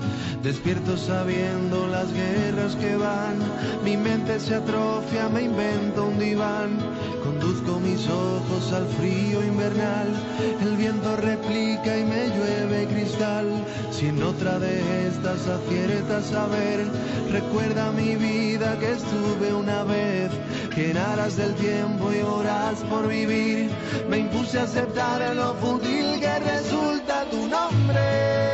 Despierto 0.43 0.95
sabiendo 0.95 1.88
las 1.88 2.10
guerras 2.14 2.78
que 2.78 2.95
van, 2.95 3.38
mi 3.84 3.97
mente 3.97 4.39
se 4.39 4.56
atrofia, 4.56 5.28
me 5.28 5.41
invento 5.41 6.06
un 6.06 6.18
diván 6.18 6.93
Conduzco 7.44 7.78
mis 7.82 8.08
ojos 8.08 8.72
al 8.72 8.88
frío 8.88 9.44
invernal, 9.44 10.08
el 10.62 10.78
viento 10.78 11.18
replica 11.18 11.98
y 11.98 12.06
me 12.06 12.30
llueve 12.30 12.88
cristal. 12.88 13.66
Si 13.91 14.08
en 14.08 14.24
otra 14.24 14.60
de 14.60 15.08
estas 15.08 15.46
aciertas 15.48 16.32
a 16.32 16.48
ver, 16.48 16.86
recuerda 17.34 17.91
mi 17.91 18.16
vida 18.16 18.80
que 18.80 18.94
estuve 18.94 19.54
una 19.54 19.84
vez, 19.84 20.32
que 20.74 20.91
en 20.91 20.98
aras 20.98 21.36
del 21.36 21.54
tiempo 21.56 22.14
y 22.14 22.22
horas 22.22 22.80
por 22.89 23.10
vivir, 23.10 23.70
me 24.08 24.20
impuse 24.20 24.60
a 24.60 24.64
aceptar 24.64 25.36
lo 25.36 25.54
fútil 25.56 26.22
que 26.22 26.39
resulta 26.39 27.26
tu 27.30 27.46
nombre. 27.50 28.54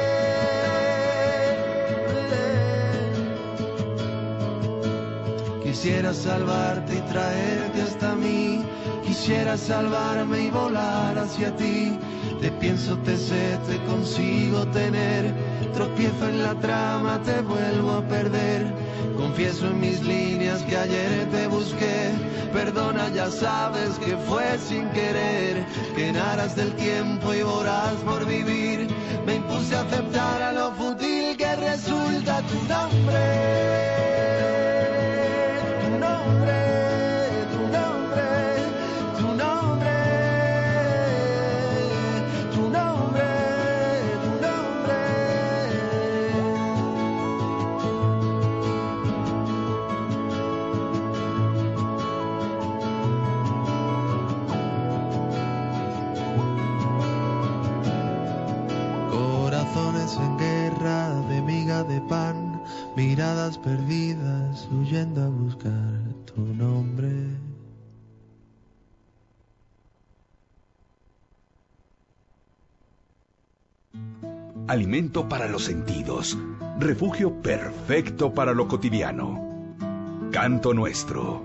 Quisiera 5.64 6.12
salvarte 6.12 6.96
y 6.96 7.02
traerte 7.02 7.82
hasta 7.84 8.16
mí. 8.16 8.66
Quisiera 9.10 9.58
salvarme 9.58 10.40
y 10.40 10.50
volar 10.52 11.18
hacia 11.18 11.50
ti. 11.56 11.98
Te 12.42 12.52
pienso, 12.52 12.96
te 13.00 13.18
sé, 13.18 13.58
te 13.68 13.84
consigo 13.86 14.68
tener. 14.68 15.34
Tropiezo 15.74 16.30
en 16.30 16.44
la 16.44 16.54
trama, 16.54 17.20
te 17.24 17.42
vuelvo 17.42 17.94
a 17.94 18.08
perder. 18.08 18.68
Confieso 19.18 19.66
en 19.66 19.80
mis 19.80 20.00
líneas 20.04 20.62
que 20.62 20.78
ayer 20.78 21.26
te 21.32 21.48
busqué. 21.48 22.12
Perdona, 22.54 23.10
ya 23.10 23.32
sabes 23.32 23.98
que 23.98 24.16
fue 24.28 24.60
sin 24.60 24.88
querer. 24.90 25.66
Que 25.96 26.10
en 26.10 26.16
aras 26.16 26.56
del 26.56 26.72
tiempo 26.76 27.34
y 27.34 27.42
voraz 27.42 27.96
por 28.06 28.28
vivir. 28.28 28.88
Me 29.26 29.38
impuse 29.38 29.76
a 29.76 29.82
aceptar 29.82 30.44
a 30.44 30.54
lo 30.54 30.72
fútil 30.74 31.36
que 31.36 31.56
resulta 31.56 32.44
tu 32.44 32.58
nombre. 32.72 33.99
Alimento 74.70 75.28
para 75.28 75.48
los 75.48 75.64
sentidos, 75.64 76.38
refugio 76.78 77.42
perfecto 77.42 78.32
para 78.32 78.54
lo 78.54 78.68
cotidiano. 78.68 79.76
Canto 80.32 80.76
nuestro. 80.76 81.42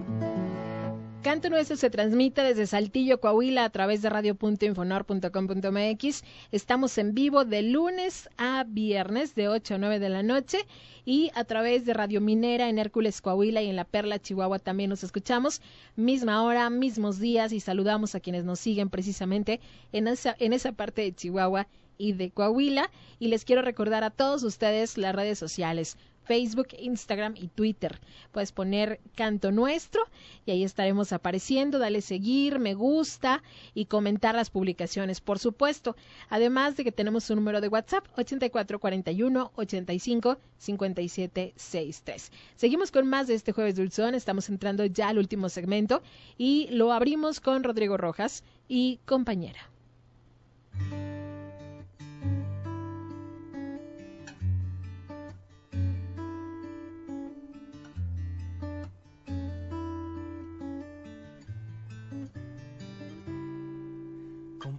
Canto 1.22 1.49
Nuestro 1.49 1.77
se 1.77 1.89
transmite 1.89 2.43
desde 2.43 2.66
Saltillo, 2.66 3.20
Coahuila, 3.20 3.64
a 3.64 3.70
través 3.70 4.03
de 4.03 4.11
radio.infonor.com.mx. 4.11 6.22
Estamos 6.53 6.99
en 6.99 7.14
vivo 7.14 7.47
de 7.47 7.62
lunes 7.62 8.29
a 8.37 8.66
viernes, 8.68 9.35
de 9.35 9.49
8 9.49 9.77
a 9.77 9.79
9 9.79 10.01
de 10.01 10.09
la 10.11 10.22
noche, 10.22 10.59
y 11.07 11.31
a 11.35 11.45
través 11.45 11.87
de 11.87 11.95
Radio 11.95 12.20
Minera 12.20 12.68
en 12.68 12.79
Hércules, 12.79 13.22
Coahuila, 13.22 13.62
y 13.62 13.70
en 13.70 13.77
La 13.77 13.85
Perla, 13.85 14.18
Chihuahua 14.18 14.59
también 14.59 14.91
nos 14.91 15.03
escuchamos. 15.03 15.62
Misma 15.97 16.43
hora, 16.43 16.68
mismos 16.68 17.18
días, 17.18 17.53
y 17.53 17.61
saludamos 17.61 18.14
a 18.14 18.20
quienes 18.20 18.45
nos 18.45 18.61
siguen 18.61 18.91
precisamente 18.91 19.61
en 19.93 20.09
esa, 20.09 20.37
en 20.39 20.53
esa 20.53 20.72
parte 20.72 21.01
de 21.01 21.14
Chihuahua 21.14 21.66
y 21.99 22.12
de 22.12 22.30
Coahuila. 22.30 22.90
Y 23.18 23.28
les 23.28 23.45
quiero 23.45 23.62
recordar 23.62 24.05
a 24.05 24.11
todos 24.11 24.42
ustedes 24.42 24.99
las 24.99 25.14
redes 25.14 25.38
sociales. 25.38 25.97
Facebook, 26.24 26.68
Instagram 26.78 27.34
y 27.36 27.49
Twitter. 27.49 28.01
Puedes 28.32 28.53
poner 28.53 29.01
Canto 29.14 29.53
Nuestro 29.53 30.03
y 30.47 30.51
ahí 30.51 30.64
estaremos 30.64 31.12
apareciendo. 31.12 31.78
Dale 31.78 32.01
seguir, 32.01 32.59
me 32.59 32.74
gusta 32.74 33.42
y 33.74 33.86
comentar 33.86 34.34
las 34.34 34.51
publicaciones, 34.51 35.20
por 35.20 35.38
supuesto. 35.38 35.97
Además 36.28 36.76
de 36.76 36.84
que 36.84 36.92
tenemos 36.92 37.28
un 37.30 37.36
número 37.36 37.61
de 37.61 37.68
WhatsApp 37.68 38.07
8441 38.16 39.53
85 39.55 40.38
57 40.59 41.53
63. 41.57 42.32
Seguimos 42.57 42.90
con 42.90 43.07
más 43.07 43.26
de 43.26 43.34
este 43.34 43.53
jueves 43.53 43.76
dulzón. 43.76 44.14
Estamos 44.14 44.49
entrando 44.49 44.84
ya 44.86 45.09
al 45.09 45.18
último 45.18 45.49
segmento 45.49 46.03
y 46.38 46.68
lo 46.70 46.92
abrimos 46.92 47.40
con 47.40 47.62
Rodrigo 47.62 47.97
Rojas 47.97 48.42
y 48.68 48.99
compañera. 49.05 49.70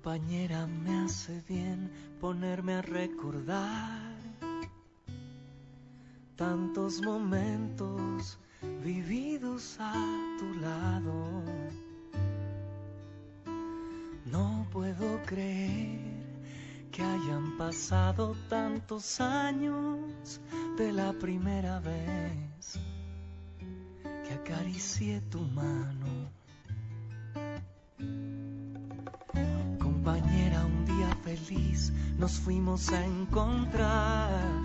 Compañera, 0.06 0.68
me 0.68 0.99
hace 0.99 1.41
bien 1.49 1.91
ponerme 2.22 2.76
a 2.76 2.82
recordar 2.84 4.16
tantos 6.36 7.01
momentos 7.01 8.38
vividos 8.84 9.78
a 9.80 9.95
tu 10.38 10.53
lado. 10.60 11.43
No 14.26 14.68
puedo 14.72 15.24
creer 15.26 15.99
que 16.91 17.01
hayan 17.01 17.58
pasado 17.58 18.36
tantos 18.47 19.20
años 19.20 20.39
de 20.78 20.91
la 20.91 21.14
primera 21.14 21.80
vez 21.80 22.80
que 24.03 24.34
acaricié 24.36 25.20
tu 25.32 25.39
mano 25.39 26.05
nos 32.18 32.39
fuimos 32.39 32.89
a 32.91 33.06
encontrar. 33.06 34.64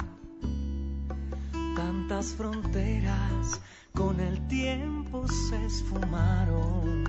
Tantas 1.76 2.32
fronteras 2.34 3.60
con 3.92 4.18
el 4.20 4.46
tiempo 4.48 5.26
se 5.28 5.66
esfumaron. 5.66 7.04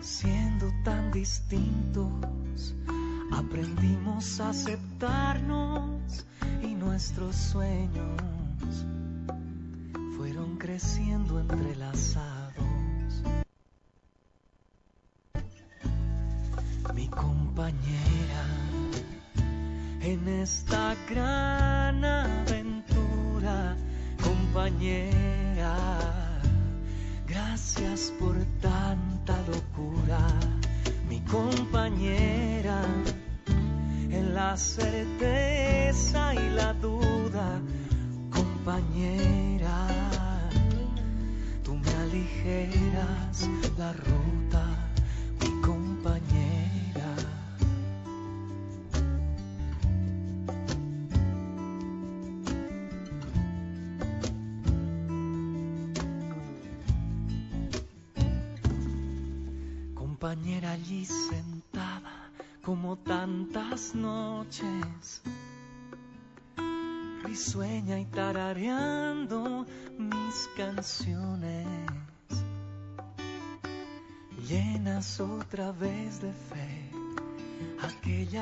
Siendo 0.00 0.70
tan 0.84 1.10
distintos, 1.10 2.74
aprendimos 3.32 4.40
a 4.40 4.50
aceptarnos 4.50 6.24
y 6.62 6.74
nuestros 6.74 7.34
sueños 7.34 8.86
fueron 10.16 10.56
creciendo 10.56 11.40
entrelazados. 11.40 12.33
Compañera 17.64 18.44
en 20.02 20.28
esta 20.28 20.94
gran 21.08 22.04
aventura, 22.04 23.74
compañera, 24.22 25.74
gracias 27.26 28.12
por 28.20 28.33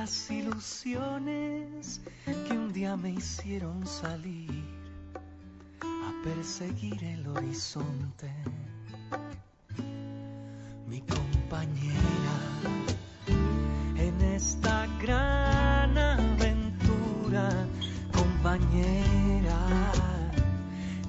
aquellas 0.03 0.31
ilusiones 0.31 2.01
que 2.25 2.53
un 2.53 2.73
día 2.73 2.97
me 2.97 3.11
hicieron 3.11 3.87
salir 3.87 4.51
a 5.81 6.25
perseguir 6.25 7.03
el 7.05 7.27
horizonte. 7.29 8.31
Mi 10.89 11.01
compañera 11.03 12.37
en 13.97 14.21
esta 14.23 14.89
gran 15.01 15.97
aventura, 15.97 17.49
compañera. 18.13 19.59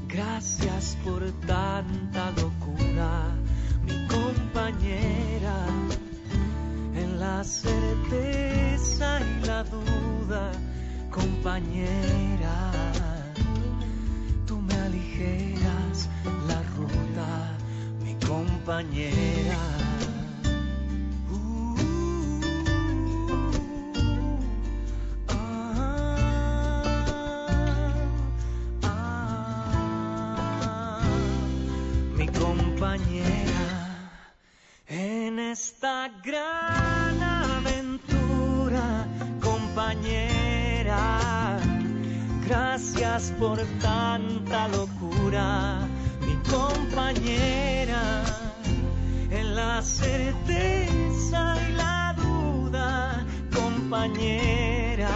Gracias 0.08 0.98
por 1.04 1.24
tanta 1.48 2.32
locura, 2.32 3.32
mi 3.86 4.08
compañera. 4.08 5.66
En 6.96 7.20
la 7.20 7.44
certeza 7.44 8.53
compañera. 11.44 12.72
Tú 14.48 14.62
me 14.62 14.74
aligeras 14.76 16.10
la 16.48 16.64
ruta, 16.78 17.58
mi 18.02 18.16
compañera. 18.26 19.58
mi 32.16 32.28
compañera 32.28 33.66
en 34.88 35.40
esta 35.40 36.10
gran 36.24 36.83
Gracias 42.46 43.32
por 43.40 43.58
tanta 43.82 44.68
locura, 44.68 45.88
mi 46.26 46.36
compañera. 46.52 48.24
En 49.32 49.56
la 49.56 49.82
certeza 49.82 51.56
y 51.70 51.74
la 51.74 52.14
duda, 52.18 53.26
compañera. 53.56 55.10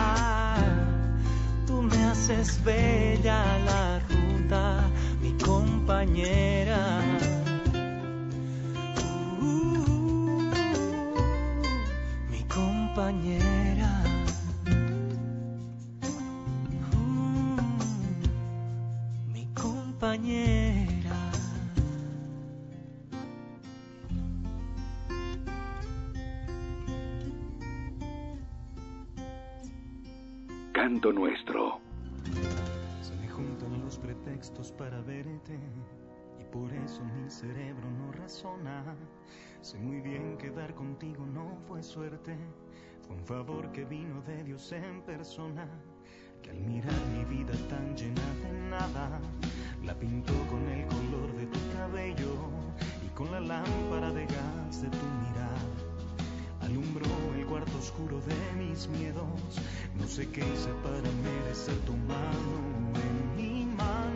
Tú 1.65 1.81
me 1.81 2.01
haces 2.05 2.63
bella 2.63 3.43
la 3.65 3.99
ruta, 4.07 4.89
mi 5.21 5.33
compañera. 5.33 7.01
Uh, 9.41 10.49
mi 12.31 12.43
compañera. 12.43 13.46
Compañera. 20.07 21.31
Canto 30.71 31.11
nuestro. 31.11 31.79
Se 33.01 33.13
me 33.15 33.27
juntan 33.27 33.81
los 33.83 33.97
pretextos 33.97 34.71
para 34.71 35.01
verte 35.01 35.59
y 36.39 36.43
por 36.53 36.71
eso 36.71 37.03
mi 37.03 37.29
cerebro 37.29 37.89
no 37.99 38.11
razona. 38.13 38.95
Sé 39.61 39.77
muy 39.77 39.99
bien 39.99 40.37
que 40.37 40.51
dar 40.51 40.73
contigo 40.73 41.25
no 41.25 41.57
fue 41.67 41.83
suerte, 41.83 42.37
fue 43.05 43.15
un 43.17 43.25
favor 43.25 43.71
que 43.73 43.83
vino 43.83 44.21
de 44.21 44.43
Dios 44.43 44.71
en 44.71 45.01
persona, 45.01 45.67
que 46.41 46.51
al 46.51 46.59
mirar 46.61 46.93
mi 47.07 47.25
vida 47.25 47.53
tan 47.67 47.93
llena 47.97 48.21
de 48.43 48.69
nada, 48.69 49.19
la 49.83 49.93
pintó 49.93 50.33
con 50.47 50.67
el 50.69 50.85
color 50.87 51.33
de 51.35 51.45
tu 51.47 51.59
cabello 51.75 52.33
y 53.05 53.09
con 53.15 53.31
la 53.31 53.39
lámpara 53.39 54.11
de 54.11 54.25
gas 54.25 54.81
de 54.81 54.89
tu 54.89 55.05
mirada. 55.23 55.61
Alumbró 56.61 57.05
el 57.37 57.45
cuarto 57.45 57.77
oscuro 57.77 58.19
de 58.21 58.63
mis 58.63 58.87
miedos. 58.89 59.23
No 59.99 60.07
sé 60.07 60.27
qué 60.29 60.41
hice 60.41 60.69
para 60.83 61.09
merecer 61.23 61.75
tu 61.85 61.93
mano 61.93 62.95
en 62.95 63.35
mi 63.37 63.65
mano. 63.65 64.06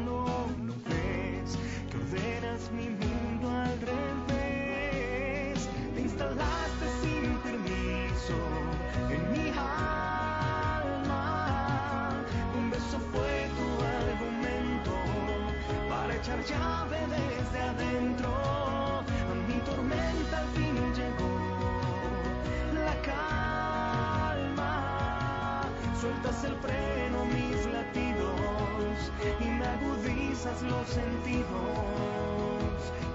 Sentidos. 30.92 31.48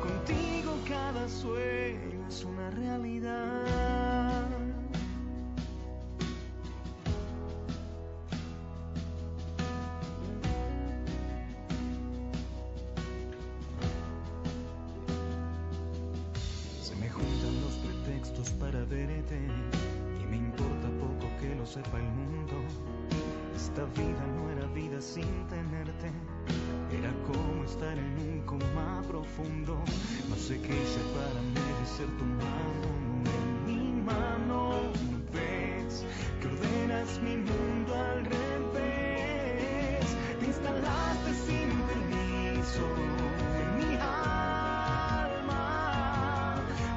Contigo 0.01 0.79
cada 0.89 1.29
sueño 1.29 2.27
es 2.29 2.45
una 2.45 2.71
realidad. 2.71 4.47
Se 16.83 16.97
me 16.97 17.11
juntan 17.11 17.61
los 17.61 17.75
pretextos 17.85 18.51
para 18.53 18.85
verte 18.85 19.39
y 20.23 20.27
me 20.27 20.37
importa 20.37 20.89
poco 20.99 21.29
que 21.41 21.55
lo 21.55 21.67
sepa 21.67 21.99
el 21.99 22.11
mundo. 22.13 22.55
Esta 23.55 23.85
vida 24.01 24.25
no 24.37 24.51
era 24.51 24.67
vida 24.73 25.01
sin 25.01 25.47
tenerte, 25.49 26.11
era 26.93 27.11
como 27.27 27.46
estar 27.67 27.99
en 27.99 28.19
un 28.19 28.41
coma 28.47 29.03
profundo. 29.09 29.83
No 30.29 30.37
sé 30.37 30.61
qué 30.61 30.73
hice 30.73 31.01
para 31.17 31.41
merecer 31.57 32.07
tu 32.19 32.25
mano, 32.25 32.89
en 33.37 33.65
mi 33.67 33.83
mano. 34.03 34.61
No 35.11 35.19
ves 35.33 36.05
que 36.41 36.47
ordenas 36.47 37.21
mi 37.23 37.37
mundo 37.37 37.95
al 37.95 38.25
revés. 38.25 40.07
Te 40.39 40.47
instalaste 40.47 41.35
sin 41.47 41.69
permiso 41.91 42.87
en 43.61 43.69
mi 43.79 43.93
alma. 43.97 45.65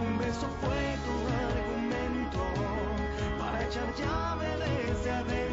Un 0.07 0.13
beso 0.19 0.47
fue 0.61 0.81
tu 1.05 1.15
argumento 1.47 2.43
para 3.39 3.57
echar 3.65 3.89
llave 3.95 4.49
desde 4.65 5.09
adentro. 5.11 5.48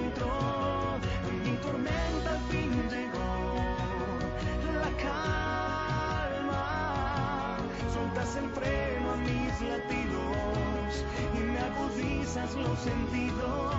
Latidos 9.63 11.05
y 11.35 11.39
me 11.39 11.59
agudizas 11.59 12.55
los 12.55 12.79
sentidos. 12.81 13.75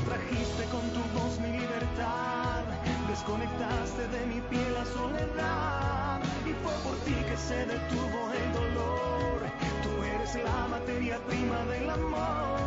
Atrajiste 0.00 0.64
con 0.70 0.82
tu 0.90 1.00
voz 1.18 1.38
mi 1.40 1.52
libertad, 1.52 2.64
desconectaste 3.08 4.08
de 4.08 4.26
mi 4.26 4.40
piel 4.42 4.74
la 4.74 4.84
soledad 4.86 6.20
y 6.46 6.52
fue 6.62 6.72
por 6.84 6.96
ti 7.04 7.14
que 7.28 7.36
se 7.36 7.66
detuvo 7.66 8.32
el 8.32 8.52
dolor. 8.52 9.42
Tú 9.82 10.02
eres 10.02 10.34
la 10.42 10.66
materia 10.68 11.18
prima 11.26 11.64
del 11.66 11.90
amor. 11.90 12.58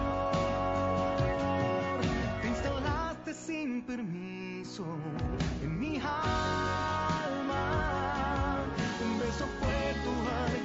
Te 2.41 2.47
instalaste 2.47 3.33
sin 3.33 3.81
permiso 3.83 4.85
en 5.63 5.79
mi 5.79 5.97
alma. 5.97 7.63
Un 9.03 9.19
beso 9.19 9.47
fue 9.59 9.95
tu 10.03 10.11
argumento 10.29 10.60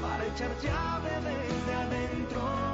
para 0.00 0.24
echar 0.26 0.50
llave 0.62 1.10
desde 1.22 1.74
adentro. 1.74 2.65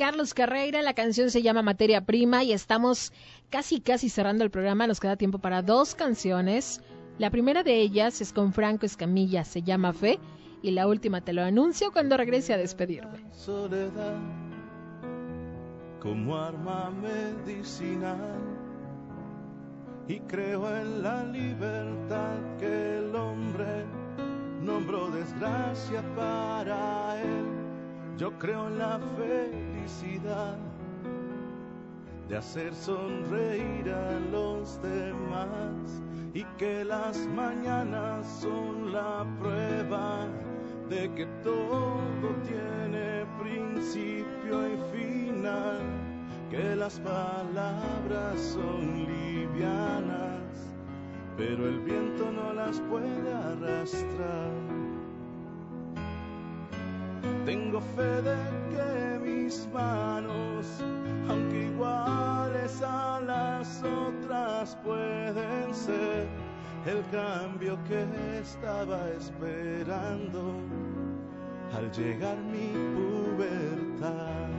Carlos 0.00 0.32
Carreira, 0.32 0.80
la 0.80 0.94
canción 0.94 1.30
se 1.30 1.42
llama 1.42 1.60
Materia 1.60 2.00
Prima 2.06 2.42
y 2.42 2.54
estamos 2.54 3.12
casi 3.50 3.82
casi 3.82 4.08
cerrando 4.08 4.44
el 4.44 4.50
programa, 4.50 4.86
nos 4.86 4.98
queda 4.98 5.16
tiempo 5.16 5.40
para 5.40 5.60
dos 5.60 5.94
canciones. 5.94 6.80
La 7.18 7.28
primera 7.28 7.62
de 7.62 7.82
ellas 7.82 8.22
es 8.22 8.32
con 8.32 8.54
Franco 8.54 8.86
Escamilla, 8.86 9.44
se 9.44 9.60
llama 9.60 9.92
Fe, 9.92 10.18
y 10.62 10.70
la 10.70 10.86
última 10.86 11.20
te 11.20 11.34
lo 11.34 11.42
anuncio 11.42 11.92
cuando 11.92 12.16
regrese 12.16 12.54
a 12.54 12.56
despedirme. 12.56 13.30
soledad 13.30 14.16
como 16.00 16.34
arma 16.34 16.90
medicinal 16.90 18.40
y 20.08 20.18
creo 20.20 20.80
en 20.80 21.02
la 21.02 21.24
libertad 21.24 22.38
que 22.58 22.96
el 22.96 23.14
hombre 23.14 23.84
nombró 24.62 25.10
desgracia 25.10 26.02
para 26.16 27.20
él. 27.20 27.44
Yo 28.16 28.38
creo 28.38 28.68
en 28.68 28.78
la 28.78 28.98
de 32.28 32.36
hacer 32.36 32.72
sonreír 32.74 33.90
a 33.90 34.20
los 34.30 34.80
demás 34.82 36.00
y 36.32 36.44
que 36.58 36.84
las 36.84 37.16
mañanas 37.34 38.24
son 38.40 38.92
la 38.92 39.26
prueba 39.40 40.26
de 40.88 41.12
que 41.14 41.26
todo 41.42 42.30
tiene 42.46 43.26
principio 43.40 44.68
y 44.68 44.76
final, 44.92 45.80
que 46.50 46.76
las 46.76 47.00
palabras 47.00 48.40
son 48.40 49.06
livianas, 49.06 50.70
pero 51.36 51.66
el 51.66 51.80
viento 51.80 52.30
no 52.30 52.52
las 52.52 52.80
puede 52.82 53.32
arrastrar. 53.32 54.52
Tengo 57.44 57.80
fe 57.80 58.22
de 58.22 58.36
que 58.70 59.18
mis 59.50 59.66
manos, 59.72 60.64
aunque 61.28 61.64
iguales 61.64 62.80
a 62.82 63.20
las 63.20 63.82
otras, 63.82 64.76
pueden 64.84 65.74
ser 65.74 66.28
el 66.86 67.02
cambio 67.10 67.76
que 67.82 68.06
estaba 68.38 69.08
esperando 69.08 70.54
al 71.74 71.90
llegar 71.90 72.38
mi 72.38 72.70
pubertad. 72.94 74.50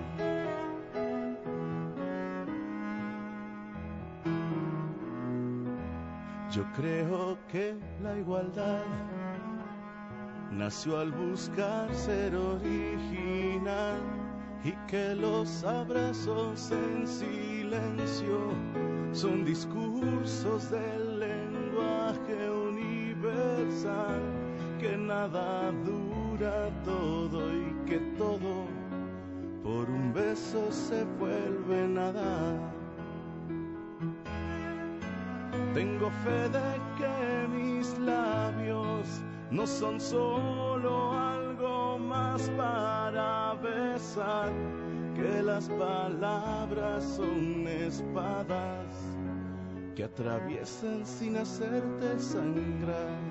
Yo 6.51 6.63
creo 6.75 7.37
que 7.49 7.77
la 8.03 8.17
igualdad 8.17 8.83
nació 10.51 10.99
al 10.99 11.13
buscar 11.13 11.95
ser 11.95 12.35
original 12.35 14.20
y 14.63 14.71
que 14.87 15.15
los 15.15 15.63
abrazos 15.63 16.71
en 16.71 17.07
silencio 17.07 18.53
son 19.11 19.43
discursos 19.43 20.69
del 20.69 21.19
lenguaje 21.19 22.49
universal, 22.49 24.21
que 24.79 24.95
nada 24.97 25.71
dura 25.83 26.69
todo 26.85 27.51
y 27.51 27.73
que 27.87 27.97
todo 28.17 28.65
por 29.63 29.89
un 29.89 30.13
beso 30.13 30.71
se 30.71 31.03
vuelve 31.19 31.87
nada. 31.87 32.53
Tengo 35.73 36.11
fe 36.23 36.49
de 36.49 36.81
que 36.97 37.47
mis 37.47 37.97
labios 37.99 39.21
no 39.49 39.65
son 39.65 39.99
solo 39.99 41.20
más 42.11 42.49
para 42.57 43.53
besar, 43.63 44.51
que 45.15 45.41
las 45.41 45.69
palabras 45.69 47.03
son 47.03 47.65
espadas 47.67 48.85
que 49.95 50.03
atraviesan 50.03 51.05
sin 51.05 51.37
hacerte 51.37 52.19
sangrar. 52.19 53.21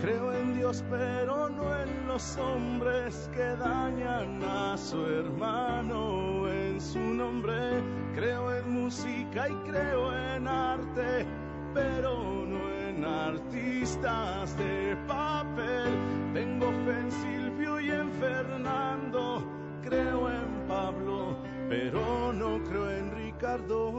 Creo 0.00 0.32
en 0.32 0.54
Dios, 0.54 0.84
pero 0.90 1.48
no 1.50 1.66
en 1.82 2.08
los 2.08 2.36
hombres 2.38 3.30
que 3.32 3.48
dañan 3.56 4.42
a 4.42 4.76
su 4.76 5.04
hermano 5.06 6.48
en 6.50 6.80
su 6.80 6.98
nombre. 6.98 7.82
Creo 8.14 8.52
en 8.56 8.70
música 8.82 9.48
y 9.48 9.54
creo 9.70 10.12
en 10.12 10.48
arte, 10.48 11.26
pero 11.74 12.44
no 12.46 12.70
en 12.70 12.75
artistas 13.04 14.56
de 14.56 14.96
papel. 15.06 15.92
Tengo 16.32 16.70
fe 16.84 16.98
en 17.00 17.10
Silvio 17.10 17.80
y 17.80 17.90
en 17.90 18.10
Fernando, 18.12 19.44
creo 19.82 20.30
en 20.30 20.66
Pablo, 20.68 21.36
pero 21.68 22.32
no 22.32 22.62
creo 22.64 22.90
en 22.90 23.10
Ricardo. 23.12 23.92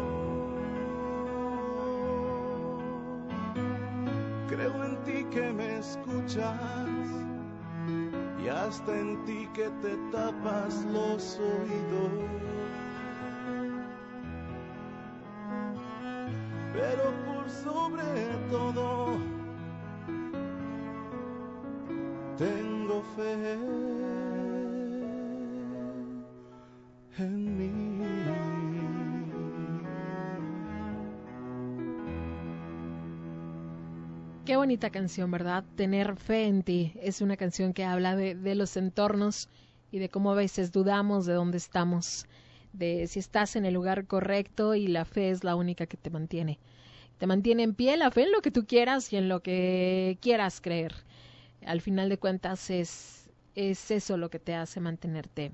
Creo 4.47 4.83
en 4.83 5.03
ti 5.03 5.25
que 5.29 5.53
me 5.53 5.77
escuchas 5.77 6.87
y 8.43 8.47
hasta 8.47 8.97
en 8.97 9.23
ti 9.25 9.47
que 9.53 9.69
te 9.81 9.95
tapas 10.11 10.85
los 10.85 11.39
oídos. 11.39 12.46
Bonita 34.67 34.89
canción, 34.89 35.31
¿verdad? 35.31 35.63
Tener 35.77 36.17
fe 36.17 36.43
en 36.43 36.61
ti. 36.61 36.91
Es 37.01 37.21
una 37.21 37.37
canción 37.37 37.71
que 37.71 37.85
habla 37.85 38.17
de, 38.17 38.53
los 38.53 38.75
entornos 38.75 39.47
y 39.93 39.99
de 39.99 40.09
cómo 40.09 40.31
a 40.31 40.35
veces 40.35 40.73
dudamos 40.73 41.25
de 41.25 41.35
dónde 41.35 41.55
estamos, 41.57 42.25
de 42.73 43.07
si 43.07 43.19
estás 43.19 43.55
en 43.55 43.65
el 43.65 43.73
lugar 43.73 44.07
correcto 44.07 44.75
y 44.75 44.87
la 44.87 45.05
fe 45.05 45.29
es 45.29 45.45
la 45.45 45.55
única 45.55 45.85
que 45.85 45.95
te 45.95 46.09
mantiene. 46.09 46.59
Te 47.17 47.27
mantiene 47.27 47.63
en 47.63 47.75
pie 47.75 47.95
la 47.95 48.11
fe 48.11 48.23
en 48.23 48.33
lo 48.33 48.41
que 48.41 48.51
tú 48.51 48.65
quieras 48.65 49.13
y 49.13 49.15
en 49.15 49.29
lo 49.29 49.39
que 49.39 50.17
quieras 50.19 50.59
creer. 50.59 50.93
Al 51.65 51.79
final 51.79 52.09
de 52.09 52.17
cuentas 52.17 52.69
es, 52.69 53.29
es 53.55 53.89
eso 53.89 54.17
lo 54.17 54.29
que 54.29 54.39
te 54.39 54.53
hace 54.53 54.81
mantenerte 54.81 55.53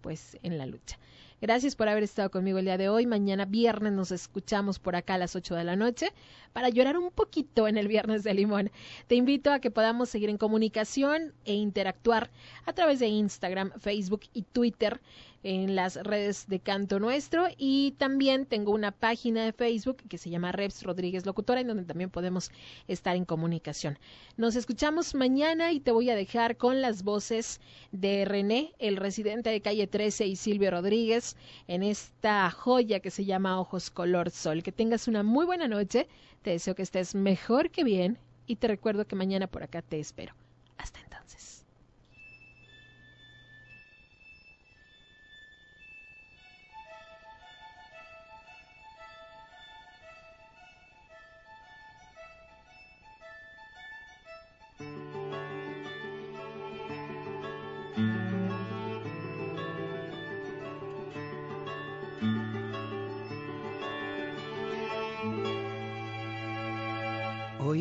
pues 0.00 0.36
en 0.42 0.58
la 0.58 0.66
lucha. 0.66 0.98
Gracias 1.40 1.74
por 1.74 1.88
haber 1.88 2.02
estado 2.02 2.30
conmigo 2.30 2.58
el 2.58 2.66
día 2.66 2.76
de 2.76 2.90
hoy. 2.90 3.06
Mañana 3.06 3.46
viernes 3.46 3.94
nos 3.94 4.12
escuchamos 4.12 4.78
por 4.78 4.94
acá 4.94 5.14
a 5.14 5.18
las 5.18 5.34
8 5.34 5.54
de 5.54 5.64
la 5.64 5.74
noche 5.74 6.12
para 6.52 6.68
llorar 6.68 6.98
un 6.98 7.10
poquito 7.10 7.66
en 7.66 7.78
el 7.78 7.88
viernes 7.88 8.24
de 8.24 8.34
limón. 8.34 8.70
Te 9.06 9.14
invito 9.14 9.50
a 9.50 9.58
que 9.58 9.70
podamos 9.70 10.10
seguir 10.10 10.28
en 10.28 10.36
comunicación 10.36 11.32
e 11.46 11.54
interactuar 11.54 12.30
a 12.66 12.74
través 12.74 12.98
de 12.98 13.08
Instagram, 13.08 13.72
Facebook 13.80 14.20
y 14.34 14.42
Twitter 14.42 15.00
en 15.42 15.74
las 15.74 15.96
redes 15.96 16.46
de 16.48 16.60
Canto 16.60 17.00
Nuestro 17.00 17.46
y 17.56 17.92
también 17.92 18.46
tengo 18.46 18.72
una 18.72 18.92
página 18.92 19.44
de 19.44 19.52
Facebook 19.52 19.98
que 20.08 20.18
se 20.18 20.30
llama 20.30 20.52
Reps 20.52 20.82
Rodríguez 20.82 21.24
Locutora 21.24 21.60
en 21.60 21.68
donde 21.68 21.84
también 21.84 22.10
podemos 22.10 22.50
estar 22.88 23.16
en 23.16 23.24
comunicación. 23.24 23.98
Nos 24.36 24.56
escuchamos 24.56 25.14
mañana 25.14 25.72
y 25.72 25.80
te 25.80 25.92
voy 25.92 26.10
a 26.10 26.14
dejar 26.14 26.56
con 26.56 26.82
las 26.82 27.02
voces 27.02 27.60
de 27.92 28.24
René, 28.24 28.72
el 28.78 28.96
residente 28.96 29.50
de 29.50 29.60
calle 29.60 29.86
13 29.86 30.26
y 30.26 30.36
Silvio 30.36 30.70
Rodríguez 30.70 31.36
en 31.68 31.82
esta 31.82 32.50
joya 32.50 33.00
que 33.00 33.10
se 33.10 33.24
llama 33.24 33.60
Ojos 33.60 33.90
Color 33.90 34.30
Sol. 34.30 34.62
Que 34.62 34.72
tengas 34.72 35.08
una 35.08 35.22
muy 35.22 35.46
buena 35.46 35.68
noche, 35.68 36.06
te 36.42 36.50
deseo 36.50 36.74
que 36.74 36.82
estés 36.82 37.14
mejor 37.14 37.70
que 37.70 37.84
bien 37.84 38.18
y 38.46 38.56
te 38.56 38.68
recuerdo 38.68 39.06
que 39.06 39.16
mañana 39.16 39.46
por 39.46 39.62
acá 39.62 39.80
te 39.80 40.00
espero. 40.00 40.34
Hasta 40.76 41.00
entonces. 41.00 41.59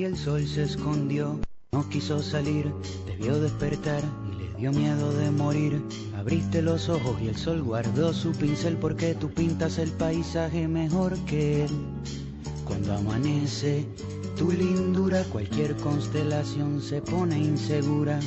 El 0.09 0.17
sol 0.17 0.47
se 0.47 0.63
escondió, 0.63 1.39
no 1.71 1.87
quiso 1.87 2.19
salir, 2.19 2.73
debió 3.05 3.39
despertar 3.39 4.01
y 4.27 4.41
le 4.41 4.57
dio 4.57 4.71
miedo 4.71 5.13
de 5.13 5.29
morir. 5.29 5.83
Abriste 6.17 6.63
los 6.63 6.89
ojos 6.89 7.15
y 7.21 7.27
el 7.27 7.35
sol 7.35 7.61
guardó 7.61 8.11
su 8.11 8.31
pincel 8.31 8.75
porque 8.77 9.13
tú 9.13 9.29
pintas 9.29 9.77
el 9.77 9.91
paisaje 9.91 10.67
mejor 10.67 11.15
que 11.25 11.65
él. 11.65 11.69
Cuando 12.65 12.95
amanece, 12.95 13.85
tu 14.35 14.51
lindura, 14.51 15.23
cualquier 15.25 15.75
constelación 15.75 16.81
se 16.81 17.03
pone 17.03 17.37
insegura. 17.37 18.19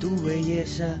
Tu 0.00 0.20
belleza 0.20 1.00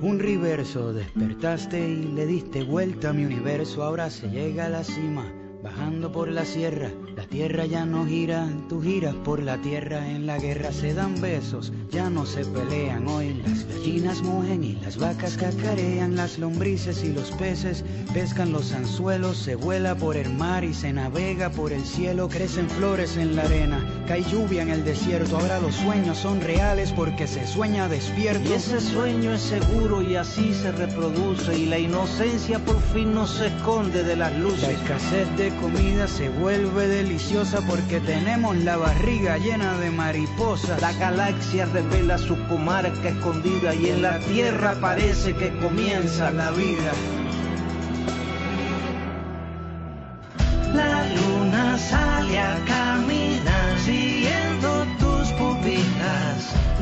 un 0.00 0.18
reverso, 0.18 0.92
despertaste 0.92 1.88
y 1.88 2.02
le 2.04 2.26
diste 2.26 2.62
vuelta 2.62 3.10
a 3.10 3.12
mi 3.12 3.24
universo, 3.24 3.82
ahora 3.82 4.10
se 4.10 4.28
llega 4.28 4.66
a 4.66 4.68
la 4.68 4.84
cima, 4.84 5.32
bajando 5.62 6.12
por 6.12 6.28
la 6.28 6.44
sierra, 6.44 6.90
la 7.16 7.26
tierra 7.26 7.66
ya 7.66 7.84
no 7.84 8.06
gira, 8.06 8.48
tú 8.68 8.80
giras 8.80 9.14
por 9.24 9.42
la 9.42 9.60
tierra, 9.60 10.08
en 10.08 10.24
la 10.24 10.38
guerra. 10.38 10.70
Se 10.70 10.94
dan 10.94 11.20
besos, 11.20 11.72
ya 11.90 12.08
no 12.08 12.26
se 12.26 12.44
pelean. 12.44 13.08
Hoy, 13.08 13.34
las 13.44 13.66
gallinas 13.66 14.22
mugen 14.22 14.62
y 14.62 14.74
las 14.74 14.98
vacas 14.98 15.36
cacarean, 15.36 16.14
las 16.14 16.38
lombrices 16.38 17.02
y 17.02 17.12
los 17.12 17.32
peces 17.32 17.84
pescan 18.14 18.52
los 18.52 18.72
anzuelos, 18.72 19.36
se 19.36 19.56
vuela 19.56 19.96
por 19.96 20.16
el 20.16 20.32
mar 20.32 20.62
y 20.62 20.74
se 20.74 20.92
navega 20.92 21.50
por 21.50 21.72
el 21.72 21.84
cielo, 21.84 22.28
crecen 22.28 22.70
flores 22.70 23.16
en 23.16 23.34
la 23.34 23.42
arena, 23.42 23.97
cae 24.08 24.22
lluvia 24.22 24.62
en 24.62 24.70
el 24.70 24.84
desierto, 24.84 25.36
ahora 25.36 25.60
los 25.60 25.74
sueños 25.74 26.16
son 26.16 26.40
reales 26.40 26.92
porque 26.92 27.26
se 27.26 27.46
sueña 27.46 27.90
despierto. 27.90 28.48
Y 28.48 28.54
ese 28.54 28.80
sueño 28.80 29.34
es 29.34 29.42
seguro 29.42 30.00
y 30.00 30.16
así 30.16 30.54
se 30.54 30.72
reproduce 30.72 31.58
y 31.58 31.66
la 31.66 31.78
inocencia 31.78 32.58
por 32.58 32.80
fin 32.94 33.12
no 33.12 33.26
se 33.26 33.48
esconde 33.48 34.02
de 34.02 34.16
las 34.16 34.34
luces. 34.38 34.62
La 34.62 34.70
escasez 34.70 35.36
de 35.36 35.50
comida 35.56 36.08
se 36.08 36.30
vuelve 36.30 36.88
deliciosa 36.88 37.60
porque 37.68 38.00
tenemos 38.00 38.56
la 38.56 38.78
barriga 38.78 39.36
llena 39.36 39.76
de 39.78 39.90
mariposas. 39.90 40.80
La 40.80 40.94
galaxia 40.94 41.66
revela 41.66 42.16
su 42.16 42.34
comarca 42.48 43.10
escondida 43.10 43.74
y 43.74 43.90
en 43.90 44.00
la 44.00 44.18
tierra 44.20 44.74
parece 44.80 45.34
que 45.34 45.50
comienza 45.58 46.30
la 46.30 46.50
vida. 46.52 46.92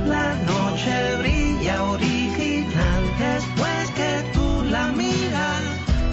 La 0.07 0.35
noche 0.47 1.17
brilla 1.19 1.83
original 1.83 3.03
después 3.19 3.91
que 3.91 4.23
tú 4.33 4.63
la 4.71 4.89
miras. 4.93 5.63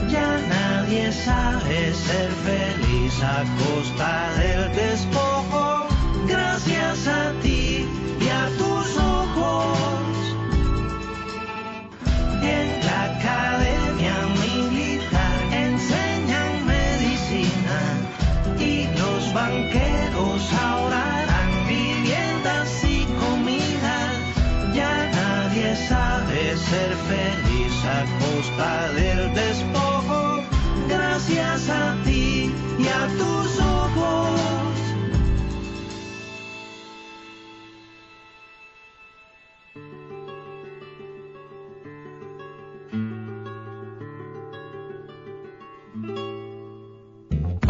Ya 0.09 0.39
nadie 0.49 1.11
sabe 1.11 1.93
ser 1.93 2.31
feliz 2.47 3.21
a 3.21 3.43
costa 3.59 4.31
del 4.39 4.75
despojo. 4.75 5.87
Gracias 6.27 7.07
a 7.07 7.31
ti 7.43 7.87
y 8.19 8.29
a 8.29 8.47
tus 8.57 8.97
ojos. 8.97 10.17
En 12.41 12.67
la 12.87 12.99
academia 13.13 14.17
militar 14.41 15.37
enseñan 15.51 16.65
medicina 16.65 17.79
y 18.59 18.87
los 18.97 19.33
banqueros 19.33 19.62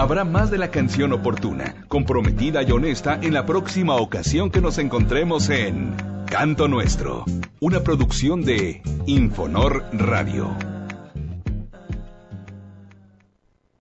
Habrá 0.04 0.26
más 0.26 0.52
de 0.52 0.58
la 0.58 0.70
canción 0.70 1.14
oportuna, 1.14 1.86
comprometida 1.88 2.62
y 2.62 2.70
honesta 2.72 3.18
en 3.22 3.34
la 3.34 3.46
próxima 3.46 3.96
ocasión 3.96 4.52
que 4.52 4.60
nos 4.60 4.78
encontremos 4.78 5.50
en 5.50 5.96
Canto 6.26 6.68
Nuestro, 6.68 7.24
una 7.62 7.80
producción 7.84 8.44
de 8.44 8.82
Infonor 9.06 9.86
Radio. 9.94 10.73